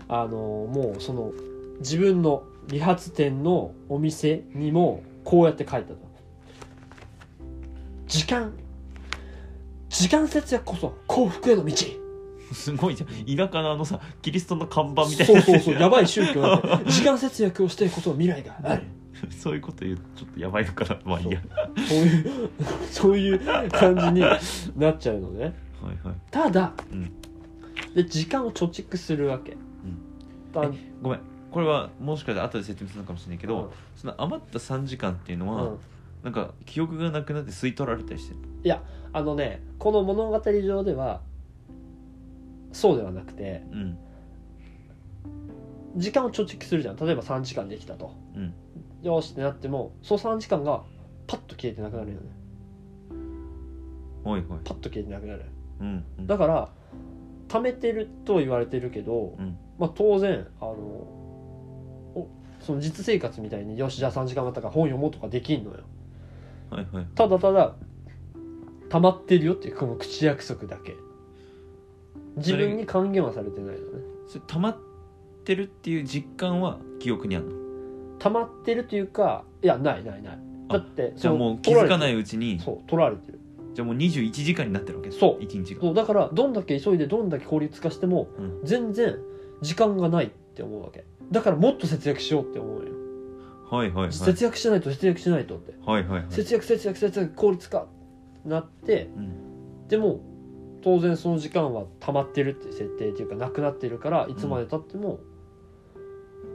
[0.07, 1.33] あのもうその
[1.79, 5.93] 自分の理髪店のお店にもこうやって書いた。
[5.93, 5.97] と
[8.07, 8.53] 時間。
[9.89, 11.73] 時間節約こそ幸福への道。
[12.53, 13.37] すごいじゃん。
[13.37, 15.41] 田舎のあのさキリストの看板みたいな。
[15.41, 15.73] そうそうそう。
[15.75, 16.41] やばい宗教
[16.85, 18.83] 時間節約をしてことの未来がある。
[19.31, 20.99] そういうこと言うとちょっとやばいのかな。
[21.05, 21.41] まあいいや。
[21.77, 22.51] そういう
[22.91, 23.33] そうい
[23.65, 24.21] う感じに
[24.75, 25.43] なっちゃうのね。
[25.43, 26.15] はいはい。
[26.31, 27.11] ただうん。
[27.95, 29.57] で時間を貯蓄するわけ、
[30.53, 30.69] だえ
[31.01, 31.19] ごめん
[31.51, 33.69] これはもしかしたら後で説明するのかもしれないけど、うん。
[33.95, 35.79] その余った3時間っていうのは、うん。
[36.23, 38.39] なんか記憶がなくなって吸い取られたりしてる
[39.13, 41.21] あのねこの物語上では
[42.73, 43.97] そうではなくてうん。
[45.95, 46.95] 時間を貯蓄するじゃん。
[46.97, 48.13] 例えば3時間できたと。
[48.35, 48.53] うん。
[49.01, 50.83] よしってなってもその3時間が
[51.25, 52.29] パッと消えてなくなるよね。
[54.23, 54.59] はいはい。
[54.63, 55.45] パッと消えてなくなる。
[55.79, 56.27] うんうん。
[56.27, 56.69] だから
[57.47, 59.57] 貯めてると言われてるけど、うん。
[59.79, 61.18] まあ、当然あのお
[62.69, 65.77] その実生活みたいによしじゃあ3時間あったから本読もうとかできんのよ。
[66.69, 67.73] はいはいただただ
[68.89, 70.95] 溜まってるよっていうこの口約束だけ。
[72.37, 73.81] 自分に還元はされてないのね。
[74.27, 74.77] それ溜まっ
[75.45, 77.53] てるっていう実感は記憶にあるの？
[78.19, 80.39] 溜まってるというかいやないないない。
[80.69, 83.39] あだってじゃあもう気づかないいうちにそう取られてる。
[83.73, 85.09] じゃあもう21時間になってるわけ？
[85.09, 85.43] そう。
[85.43, 85.81] 1日が。
[85.81, 88.59] そうだからどんだけ急いでどんだけ効率化してもうん。
[88.63, 89.17] 全然
[89.63, 92.93] 時間がないって思うわけだからもっと節約しようって思うよ、
[93.69, 94.13] はいはいはい。
[94.13, 95.73] 節約しないと節約しないとって。
[95.85, 96.25] はいはいはい。
[96.29, 97.87] 節約節約節約効率化
[98.45, 100.21] なってうんでも
[100.81, 105.19] 当然その時間は溜まってるって設定っていうかなくなってるからいつまでたっても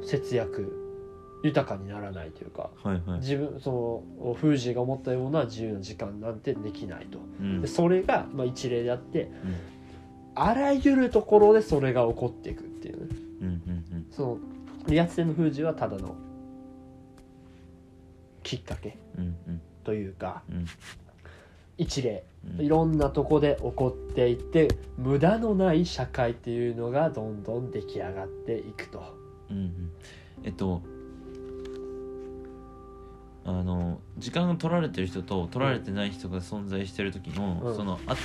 [0.03, 0.81] 節約
[1.43, 9.31] 豊かにならないというかはいはい自分そのフージーが思ったような自由な時間なんてできないとうんでそれが、まあ、一例であって、
[10.35, 14.39] あらゆるところでそれが起こっていくっていうねうんうんその
[14.89, 16.15] 理髪店の封じはただの
[18.43, 18.99] きっかけ
[19.83, 20.67] というかうん。
[21.77, 22.25] 一例。
[22.59, 22.65] うん。
[22.65, 29.17] いろんなとこで起こっていって無駄のない社会っていうのがどんどん出来上がっていくと。
[29.51, 29.93] うんうん。
[30.45, 30.83] えっと
[33.47, 37.77] あの時間が取られてる人と取られてない人が存在してる時の、うん。
[37.77, 38.17] そのあ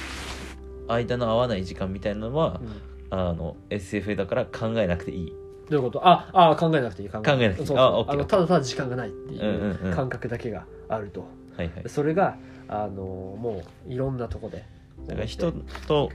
[0.88, 3.18] 間の合わない時間みたいなのはう、ん。
[3.18, 5.34] あの SF だから考えなくていい
[5.70, 6.08] どういうこと？
[6.08, 7.10] ああ考えなくていい。
[7.10, 7.68] 考考えなくていい。
[7.68, 7.78] そうそう。
[7.78, 9.94] あオッケーあのただただ時間がないっていうんうんううん。
[9.94, 11.22] 感覚だけがあると、
[11.58, 11.90] はいはい。
[11.90, 12.36] それが
[12.68, 14.66] あのもういろんなとこで。
[15.08, 15.52] だから人
[15.88, 16.10] と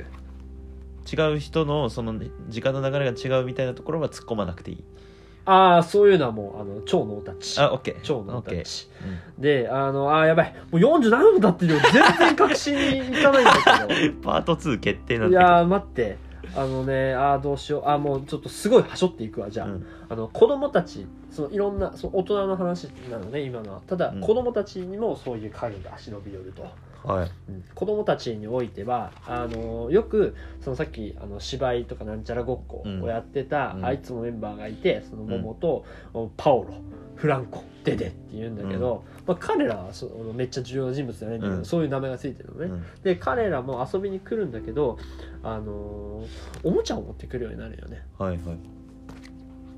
[1.13, 2.15] 違う人のその
[2.49, 4.85] 時間の流れが違うみたいなところは突っ込まなくていい。
[5.47, 7.61] ああそういうのはもうあの超ノータッチ。
[7.61, 8.89] あオッケー超ノーータッチ。
[9.39, 10.55] であのあーやばい。
[10.71, 11.81] もう47分経ってるよ。
[11.93, 14.07] 全然確信にいかないんだけど。
[14.07, 16.17] う んパート2決定なんいやー待って
[16.55, 17.83] あのねあーどうしよう。
[17.87, 19.87] あーもうちょっとすごいはしょっていくわじゃあ,、うん。
[20.09, 23.81] あの子供たちそのいろんなその大人の話なのね今のは。
[23.87, 24.21] ただ、うん。
[24.21, 26.67] 子供たちにもそういう影が足伸び寄ると、
[27.05, 27.31] はい。
[27.49, 33.85] うん子供たちにおいてはあのよくそのさっきあの芝居とかなんちゃらごっこをやってた、うん。
[33.85, 35.85] あいつのメンバーがいてその桃と、
[36.37, 36.75] パオロ
[37.17, 41.41] フランコデデって言うんだけど、まあ、彼らはそのめっちゃ重要な人物じゃないん。
[41.41, 42.85] だけそういう名前がついてるのね、うん。
[43.03, 44.99] で彼らも遊びに来るんだけど、
[45.43, 46.27] あのー
[46.63, 48.07] おもちゃを持ってくるようになるよね。
[48.19, 48.59] はいはい。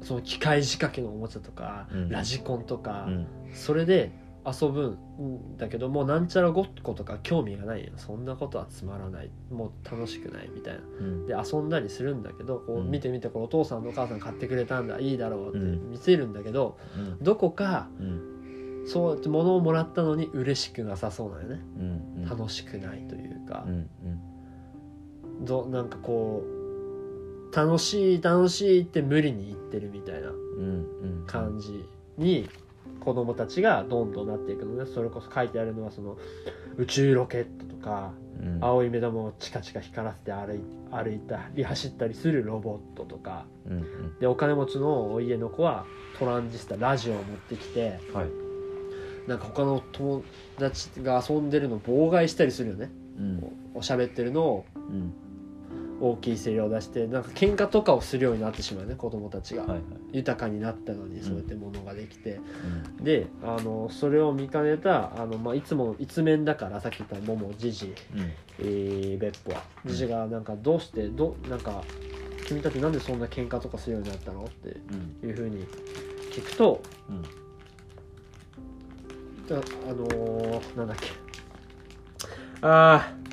[0.03, 2.09] その機械仕掛けのおもちゃとか、うん。
[2.09, 3.27] ラジコンとか、うん。
[3.53, 4.12] それで
[4.47, 7.92] 遊ぶんだけどもうなんちゃらごっことか興味がないよ。
[7.97, 9.30] そんなことはつまらない。
[9.51, 10.80] もう楽しくないみたいな。
[11.01, 11.26] うん。
[11.26, 12.90] で遊んだりするんだけどこううん。
[12.90, 15.01] 見て見てこれお父さんとお母さん買ってくれたんだ。
[15.01, 15.90] いいだろうってうん。
[15.90, 17.24] 見せるんだけど、うん。
[17.24, 18.84] どこかうん。
[18.86, 21.61] そうやって物をもらったのに嬉しくなさそうなよね。
[21.78, 22.22] うん。
[22.22, 22.28] うん。
[22.28, 23.64] 楽しくないというか。
[23.66, 25.44] う、ん。
[25.44, 26.57] どなんかこう
[27.55, 30.34] 楽しい楽しいって無理に言ってるみたいなうん。
[31.20, 31.26] うん。
[31.26, 31.84] 感じ
[32.16, 32.49] に
[33.07, 34.91] 子供たちがどんどんなっていくのね。
[34.93, 36.19] それこそ書いてあるのはその
[36.77, 38.59] 宇宙ロケットとかうん。
[38.61, 43.47] 青い目玉をチカチカ光らせて歩い歩いたり走ったりするロボットとか。
[43.65, 44.19] うんうん。
[44.19, 45.87] でお金持ちの家の子は
[46.19, 48.47] トランジスタラジオを持ってきてはい。
[49.29, 50.25] なんか他の友
[50.59, 55.13] 達が遊んでるのを妨害したりするよねうんおしゃべってるのをうん
[56.01, 59.82] 大きい声量を出してなんか喧嘩とかをするようになってしまうね子供たちが、はいはい。
[60.12, 62.40] 豊かになったのにそうやってものができて、
[62.99, 63.05] うん。
[63.05, 68.32] であのそれを見かねたあの、まあ、いつも一面だからさっき言ったモモジジ、うん。
[68.59, 69.62] えー、ベッポは。
[69.84, 71.82] うんジジがなんかどうしてどなんか
[72.47, 74.76] 君たちなんでそんな喧嘩とかするようになったのって
[75.22, 75.28] うん。
[75.28, 75.64] いうふうに
[76.32, 77.22] 聞くとうん。
[79.57, 81.11] ああのーなんだっけ。
[82.62, 83.26] あー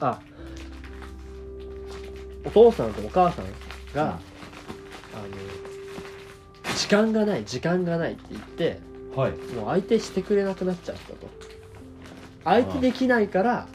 [0.00, 0.20] あ
[2.44, 3.44] お父さんとお母さん
[3.94, 4.20] が、
[5.14, 5.18] あ
[6.68, 8.80] の時間がない時間がないって言って
[9.16, 9.32] はい。
[9.54, 11.28] もう相手してくれなくなっちゃったと。
[12.44, 13.66] 相手できないから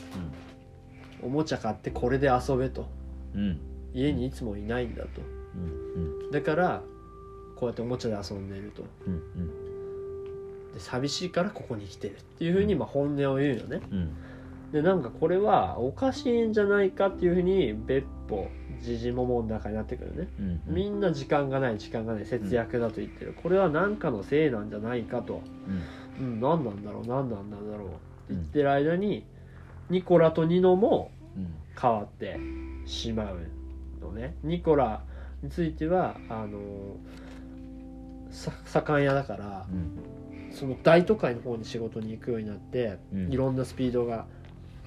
[1.22, 2.88] おもちゃ買ってこれで遊べと。
[3.36, 3.60] うん。
[3.94, 5.10] 家にいつもいないんだと。
[5.56, 6.32] うん。
[6.32, 6.82] だから
[7.56, 8.84] こうやっておもちゃで遊んでいると。
[9.06, 9.14] うん。
[9.14, 10.74] うん。
[10.74, 13.82] で寂しいからここに来てるっていうふうにまあ本音を言うよね。
[13.92, 14.16] うん
[14.72, 18.48] でなんかこれはおかしいんじゃないかっていうふうに別歩
[18.80, 20.28] 時事桃の中になってくるね。
[20.40, 23.36] うんみんな時間がない時間がない節約だと言ってる。
[23.42, 25.42] これは何かのせいなんじゃないかと。
[26.20, 26.26] うん。
[26.26, 27.98] うん何なんだろう何なんだろうって
[28.30, 29.26] 言ってる間に
[29.90, 31.54] ニコラとニノもうん。
[31.80, 32.40] 変わって
[32.86, 33.40] しまう
[34.02, 34.36] のね。
[34.44, 35.04] ニコラ
[35.44, 36.60] についてはあの
[38.30, 40.54] さ盛ん屋だからうん。
[40.54, 43.32] その大都会の方に仕事に行くようになって、うん。
[43.32, 44.26] いろんなスピードが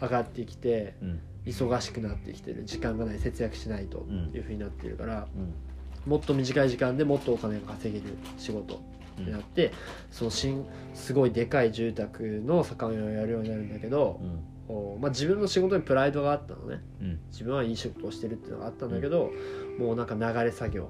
[0.00, 1.20] 上がってきてうん。
[1.46, 2.64] 忙しくなってきてる。
[2.64, 6.10] 時間がない節約しないとんいうふうになってるから、うん。
[6.10, 8.80] もっと短い時間でもっとお金が稼げる仕事
[9.18, 9.72] になって、
[10.10, 10.64] その新
[10.94, 14.40] すごいでかい住宅の盛ん屋をやるようになるんだけど、うん。
[14.66, 16.80] おまあ、自分の仕事にプライドがあったのね。
[17.02, 17.20] うん。
[17.30, 19.30] 自分はいい仕事をしてるっていうのがあったんだけど、
[19.78, 20.88] もうなんか流れ作業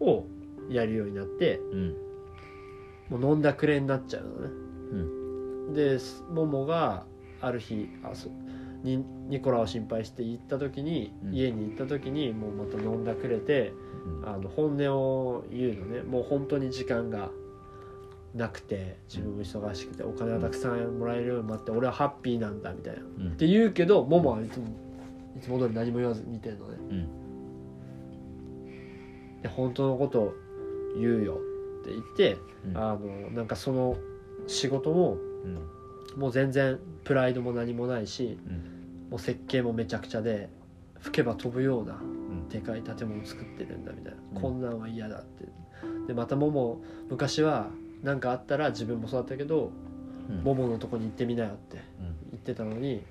[0.00, 0.24] を
[0.68, 1.96] やるようになってうん。
[3.10, 4.48] もう飲んだくれになっちゃうのね。
[5.68, 5.74] うん。
[5.74, 5.98] で
[6.32, 7.04] ももが
[7.40, 8.28] ある日あそ
[8.82, 11.34] にニコラを心配して行った時に、うん。
[11.34, 13.72] 家に行った時にもうまた飲んだくれて
[14.22, 14.28] うん。
[14.28, 16.02] あの本音を言うのね。
[16.02, 17.30] もう本当に時間が
[18.34, 23.00] なくて自分も忙しくてお金はたくさんもらえるようになって俺はハッピーなんだみたいな。
[23.00, 23.36] っうん。
[23.36, 24.66] て言うけどももはいつも
[25.36, 26.76] いつも通り何も言わず見てるのね。
[26.90, 27.08] うん。
[29.42, 30.34] で本当のことを
[30.96, 31.40] 言うよ
[31.82, 32.36] って言って、
[32.66, 32.76] うん。
[32.76, 33.96] あのなんかその
[34.46, 35.58] 仕事もうん
[36.18, 39.08] もう全然プライドも何もないしうん。
[39.10, 40.50] もう設計もめちゃくちゃで
[41.00, 42.48] 吹けば飛ぶようなうん。
[42.48, 44.42] でかい建物を作ってるんだみたいな、うん。
[44.42, 45.44] こんなんは嫌だって。
[46.08, 47.68] でまたもも昔は
[48.02, 49.70] 何かあったら自分もそうだったけど
[50.28, 50.42] うん。
[50.42, 51.82] もものとこに行ってみなよってうん。
[52.32, 53.04] 言ってたのに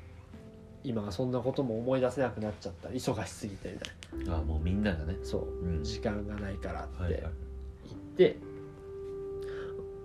[0.83, 2.89] 今はそんなことも思い出せなくなっちゃった。
[2.89, 3.77] 忙しすぎて
[4.17, 5.13] みたいあもうみんながね。
[5.13, 5.65] なそう。
[5.65, 5.83] うん。
[5.83, 7.21] 時間がないからってはいはい。
[7.21, 8.37] 言って、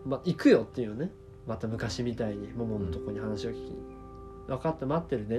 [0.06, 1.10] まあ、行くよっていうね
[1.46, 3.76] また昔みたいにもものとこに話を聞きに
[4.48, 5.38] 「分かった待ってるね」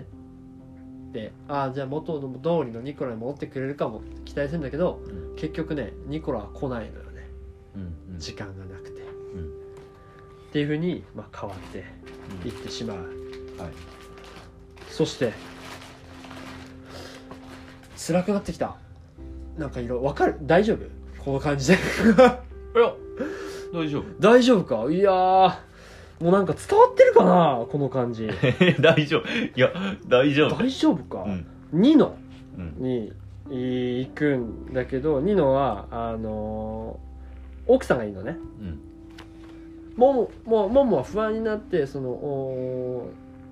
[1.10, 5.36] ってああじゃあ元の通りのニコラに戻ってくれるかも期待するんだけどうん。
[5.36, 7.30] 結局ねニコラは来ないのよね。
[7.76, 8.20] うんうん。
[8.20, 9.06] 時間がなくて、ん。
[9.06, 9.08] っ
[10.52, 11.80] ていうふうに、まあ、変わって
[12.48, 12.98] いってしまう。
[12.98, 13.08] はい。
[14.90, 15.34] そして
[17.98, 18.76] 辛くなってきた。
[19.58, 20.36] なんか色わかる？
[20.44, 20.80] 大丈夫？
[21.24, 21.74] この感じで。
[22.76, 22.94] いや
[23.74, 24.04] 大丈夫。
[24.20, 24.92] 大丈夫か？
[24.92, 25.56] いやー
[26.24, 28.30] もうなんか伝わってるかなこの感じ。
[28.80, 29.28] 大丈夫。
[29.28, 29.74] いや
[30.08, 30.56] 大丈夫。
[30.56, 31.46] 大丈夫か、うん。
[31.74, 32.16] ニノ
[32.58, 32.82] うん。
[32.82, 33.12] に
[33.50, 37.14] 行くんだけどニノはあのー
[37.66, 38.38] 奥さんがいるのね。
[38.62, 38.80] うん。
[39.98, 43.10] もももももは不安になってそのお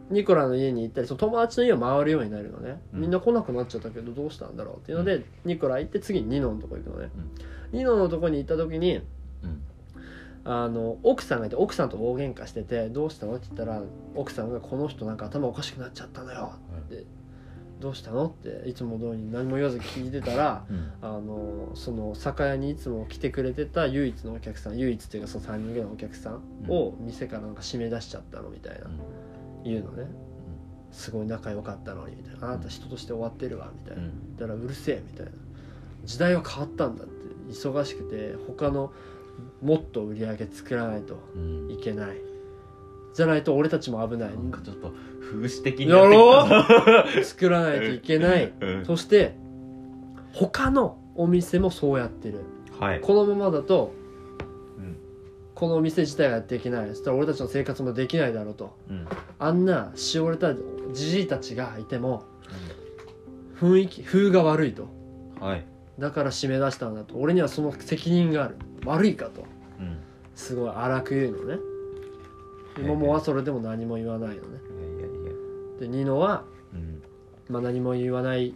[0.10, 3.02] ニコラの家に行ったりその友達の家を回るようになるのね、うん。
[3.02, 7.10] みんな来なくなっちゃったけどどうしたんだろうっていうので、ニコラ行って次にニノのとこ行くのね、
[7.74, 9.02] ニノのとこに行った時に
[9.44, 9.62] うん
[10.44, 13.82] あの奥さんがいて奥さんと大喧嘩してて「どうしたの?」って言ったら
[14.16, 17.06] 奥さんが「この人なんか頭おかしくなっちゃったのよ」って
[17.80, 20.92] 「どうしたの?」っていつも通りに何も言わず聞いてたらうん。
[21.02, 28.88] あのその酒屋にいつも来てくれてた唯一のお客さん唯一っていうかその3人ぐらいのお客さんを店からなんか締め出しちゃったのみたいな。
[28.88, 29.64] うん。
[29.64, 30.08] 言うのね。
[30.92, 32.48] すごい仲良かったのにみたいな。
[32.48, 34.04] あなた人として終わってるわみたいな。
[34.04, 34.36] うん。
[34.36, 35.32] だからうるせえみたいな。
[36.04, 37.22] 時代は変わったんだって。
[37.52, 38.94] 忙しくて他の
[39.62, 41.72] もっと売り上げ作らないとうん。
[41.72, 42.18] いけない。
[43.14, 44.30] じゃないと俺たちも危ない。
[44.30, 46.46] なんかちょっと風刺的にやろ？
[46.46, 48.52] ってき作らないといけない。
[48.52, 48.86] たうん。
[48.86, 49.36] そして
[50.34, 52.40] 他のお店もそうやってる。
[52.80, 53.02] はい。
[53.02, 53.94] このままだと
[54.78, 54.98] うん。
[55.54, 56.90] このお店自体がやっていけない。
[56.90, 58.78] そしたら俺たちの生活もできないだろうと。
[58.90, 59.08] うん。
[59.40, 60.56] あんなしおれた
[60.94, 62.24] じじいたちがいても
[63.60, 64.88] 雰囲気風が悪いと。
[65.40, 65.66] はい。
[66.00, 67.16] だから締め出したんだと。
[67.18, 68.56] 俺にはその責任がある
[68.86, 69.46] 悪いかと。
[69.80, 69.98] うん。
[70.36, 71.60] すごい荒く言うのね。
[72.78, 74.60] で桃はそれでも何も言わないのね。
[75.80, 77.02] でニノは、うん。
[77.50, 78.54] まあ、何も言わない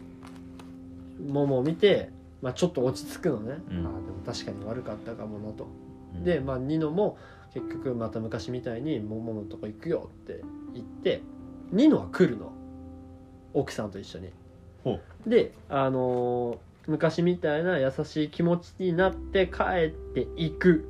[1.28, 2.10] 桃を見て、
[2.42, 3.86] まあ、ちょっと落ち着くのね、うん。
[3.86, 5.68] ああでも確かに悪かったかもなと。
[6.16, 6.24] うん。
[6.24, 7.18] で、まあ、ニノも
[7.54, 10.42] 結局また昔みたいに「桃のとこ行くよ」って
[10.74, 11.22] 言って
[11.72, 12.52] ニノは来るの。
[13.54, 14.30] 奥さんと一緒に。
[14.84, 16.58] ほであのー
[16.88, 20.88] 昔みたいな優しい気持ちになって帰っていく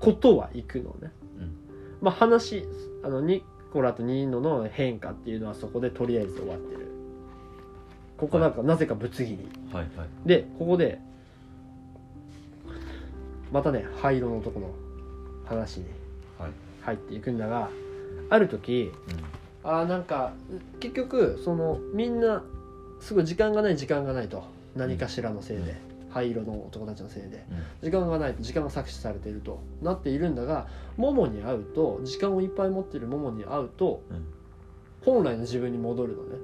[0.00, 1.56] ことは行くのね、うん。
[2.00, 2.64] まあ話
[3.02, 6.86] あのニコラとニノの変化っていうのはそこでとりあえず終わってる。
[8.16, 10.08] ここなんか、なぜかぶつ切りはいはい。
[10.24, 10.98] でここで
[13.52, 14.70] またね灰色のとこの
[15.44, 15.86] 話に
[16.38, 16.50] はい。
[16.82, 17.68] 入っていくんだが
[18.30, 18.92] ある時
[19.64, 20.32] あーなんか
[20.78, 22.44] 結局そのみんな
[23.00, 24.44] すごい時間がない時間がないと
[24.76, 25.74] 何かしらのせいで、
[26.10, 27.44] 灰色の男たちのせいで
[27.82, 29.60] 時間がないと時間が搾取されていると。
[29.82, 30.66] なっているんだが
[30.96, 34.26] モモに会うと時間をいっぱい持っているモモに会うと、うん。
[35.04, 36.36] 本来の自分に戻るのね、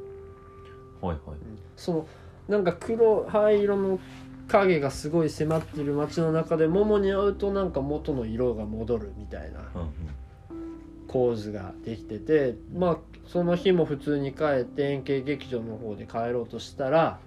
[1.00, 1.38] はいはい。
[1.76, 2.06] その
[2.48, 3.98] なんか黒灰色の
[4.48, 9.90] 影がすごい迫っている街の中でモモに会うとなんか元の色が戻るみたいなうん。
[11.08, 17.18] 構図ができててまあその日も普通に帰って円形劇場の方で帰ろうとしたら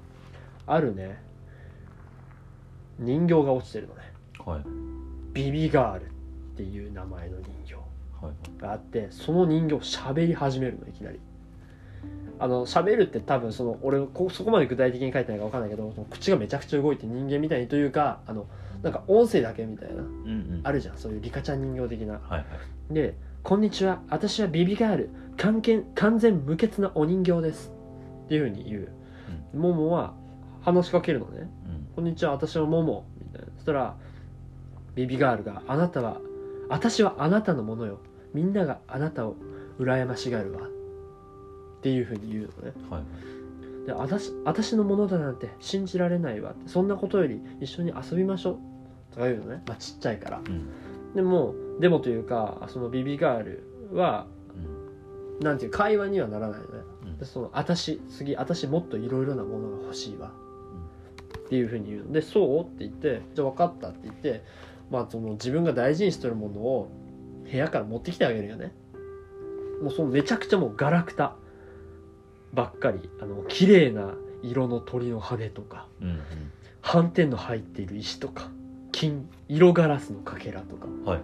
[0.68, 1.18] あるね。
[2.99, 4.01] 人形が落ちてるのね。
[4.45, 4.63] うんはい。
[5.34, 6.07] ビビガールっ
[6.55, 7.76] ていう名前の人形。
[7.76, 11.20] はいがあってその人形喋り始めるのいきなり。
[12.38, 18.45] あの喋るって多分その俺こそこまで具体的に書いてないか分かんないけど口がめちゃくちゃ動いて人間みたいにというかあの
[18.84, 20.61] なんか音声だけみたいなうんうん。
[20.63, 20.97] あるじゃん。
[20.97, 22.13] そういうリカちゃん人形的な。
[22.13, 22.93] はいはい。
[22.93, 24.01] で「こんにちは。
[24.09, 25.09] 私はビビガール。
[25.38, 27.72] 完全完全無欠なお人形です」
[28.26, 28.89] っていうふうに言う、
[29.53, 30.13] モモは
[30.66, 31.41] 話しかけるのね。
[31.41, 33.47] うん「こんにちは私はモモ」みたいな。
[33.55, 33.95] そしたら
[34.95, 36.20] ビビガールが「あなたは
[36.70, 37.99] 私はあなたのものよ。
[38.34, 39.36] みんながあなたを
[39.80, 40.70] 羨ましがるわ」っ
[41.82, 42.74] ていうふうに言うのね。
[42.89, 43.05] はいは
[43.84, 43.86] い。
[43.86, 46.51] で私私のものだなんて信じられないわ。
[46.51, 48.57] ってそんなことより一緒に遊びましょう。
[49.13, 50.39] とか言うのね、まあ、ちっちゃいから。
[50.39, 51.13] うん。
[51.13, 53.63] でもでもというかそのビビガール
[53.93, 54.26] は
[55.39, 55.45] うん。
[55.45, 56.72] なんていう会話にはならないのね。
[57.03, 57.18] うん。
[57.20, 60.32] でその私次私もっといろいろなものが欲しいわ
[61.45, 62.03] っていうふうに言う。
[62.03, 64.43] のでそうって言ってじゃあ分かったって言って
[64.89, 66.89] まあその自分が大事にしてるものを
[67.49, 68.73] 部屋から持ってきてあげるよね。
[69.81, 71.35] もうそのめちゃくちゃもうガラクタ。
[72.53, 73.09] ばっかり。
[73.21, 75.87] あの綺麗な色の鳥の羽とか。
[76.01, 76.19] うんうん。
[76.81, 78.49] 斑点の入っている石とか。
[78.91, 80.87] 金色ガラスのかけらとか。
[81.03, 81.19] はいはい。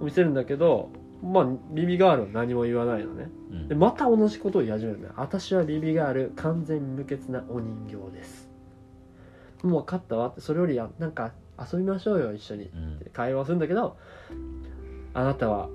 [0.00, 0.90] を見せるんだけど
[1.22, 3.28] まあビビガールは何も言わないのね。
[3.50, 3.68] うん。
[3.68, 8.47] でまた同じことを言い始めるんだよ私はビビガール完全無欠なお人形です
[9.62, 12.64] もう分かったわってそれよりやなんか遊びましょうよ一緒に。
[12.64, 12.98] っうん。
[12.98, 13.96] て会話をするんだけど
[15.14, 15.68] あなたは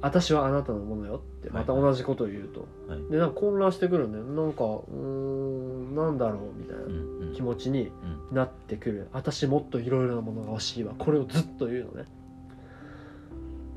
[0.00, 3.02] 私はあなたのものよってまた同じことを言うと、はい。
[3.10, 7.34] でなんか混乱してくるんだよなんかうーんなんだろうみたいなうんうん。
[7.34, 7.90] 気持ちに
[8.30, 8.36] うん。
[8.36, 9.08] なってくる。
[9.12, 10.94] 私もっといろいろなものが欲しいわ。
[10.98, 12.08] これをずっと言うのね。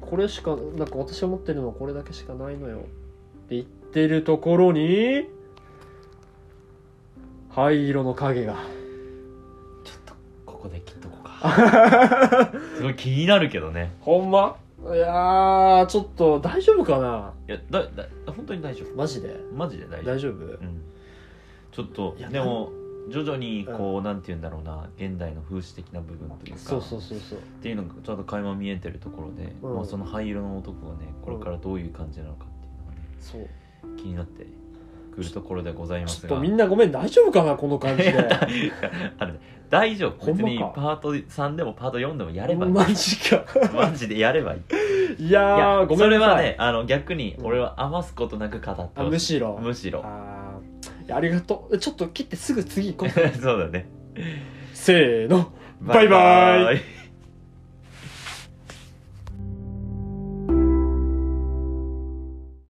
[0.01, 2.77] これしかなんか私が持ってるのはこれだけしかないのよ。
[2.77, 2.81] っ
[3.49, 5.27] て言ってるところに
[7.49, 8.57] 灰色の影が
[10.67, 12.51] ここで切っとこうか。
[12.75, 13.93] すごい気になるけどね。
[14.01, 14.57] ほんま？
[14.93, 17.33] いやーちょっと大丈夫かな？
[17.47, 18.95] いやだだ本当に大丈夫。
[18.95, 19.35] マジで？
[19.53, 20.13] マジで大丈夫。
[20.13, 20.33] 大丈夫？
[20.33, 20.81] うん。
[21.71, 22.71] ちょっといやでも
[23.09, 24.89] 徐々にこう、なんて言うんだろうな。
[24.97, 26.59] 現代の風刺的な部分というか。
[26.59, 27.39] そうそうそうそう。
[27.39, 29.75] っていうのがちょっと垣間見えてるところで、うん。
[29.75, 33.47] まあ、その灰色の男がねこれからどういう感じなのかっていうのがねそう。
[33.95, 34.45] 気になって
[35.17, 38.13] くるところでございまちょすがっとみんなごめん大丈夫かなこの感じで。
[39.17, 39.39] あれね
[39.69, 40.25] 大丈夫。
[40.27, 42.71] 別にパート3でもパート4でもやればいい。
[42.71, 43.43] マジか。
[43.73, 44.57] マジでやればい
[45.17, 45.23] い。
[45.23, 46.19] い いやごめんなさい。
[46.19, 49.59] それはねあの逆に俺は余すことなく語ってむしろ。
[49.61, 50.03] むしろ。
[50.05, 50.59] あ
[51.11, 51.77] ありがとう。
[51.77, 53.27] ちょっと切ってすぐ次行こう。
[53.37, 53.89] そうだね。
[54.73, 55.51] せーの。
[55.81, 56.77] バイバイ。
[56.77, 56.96] イ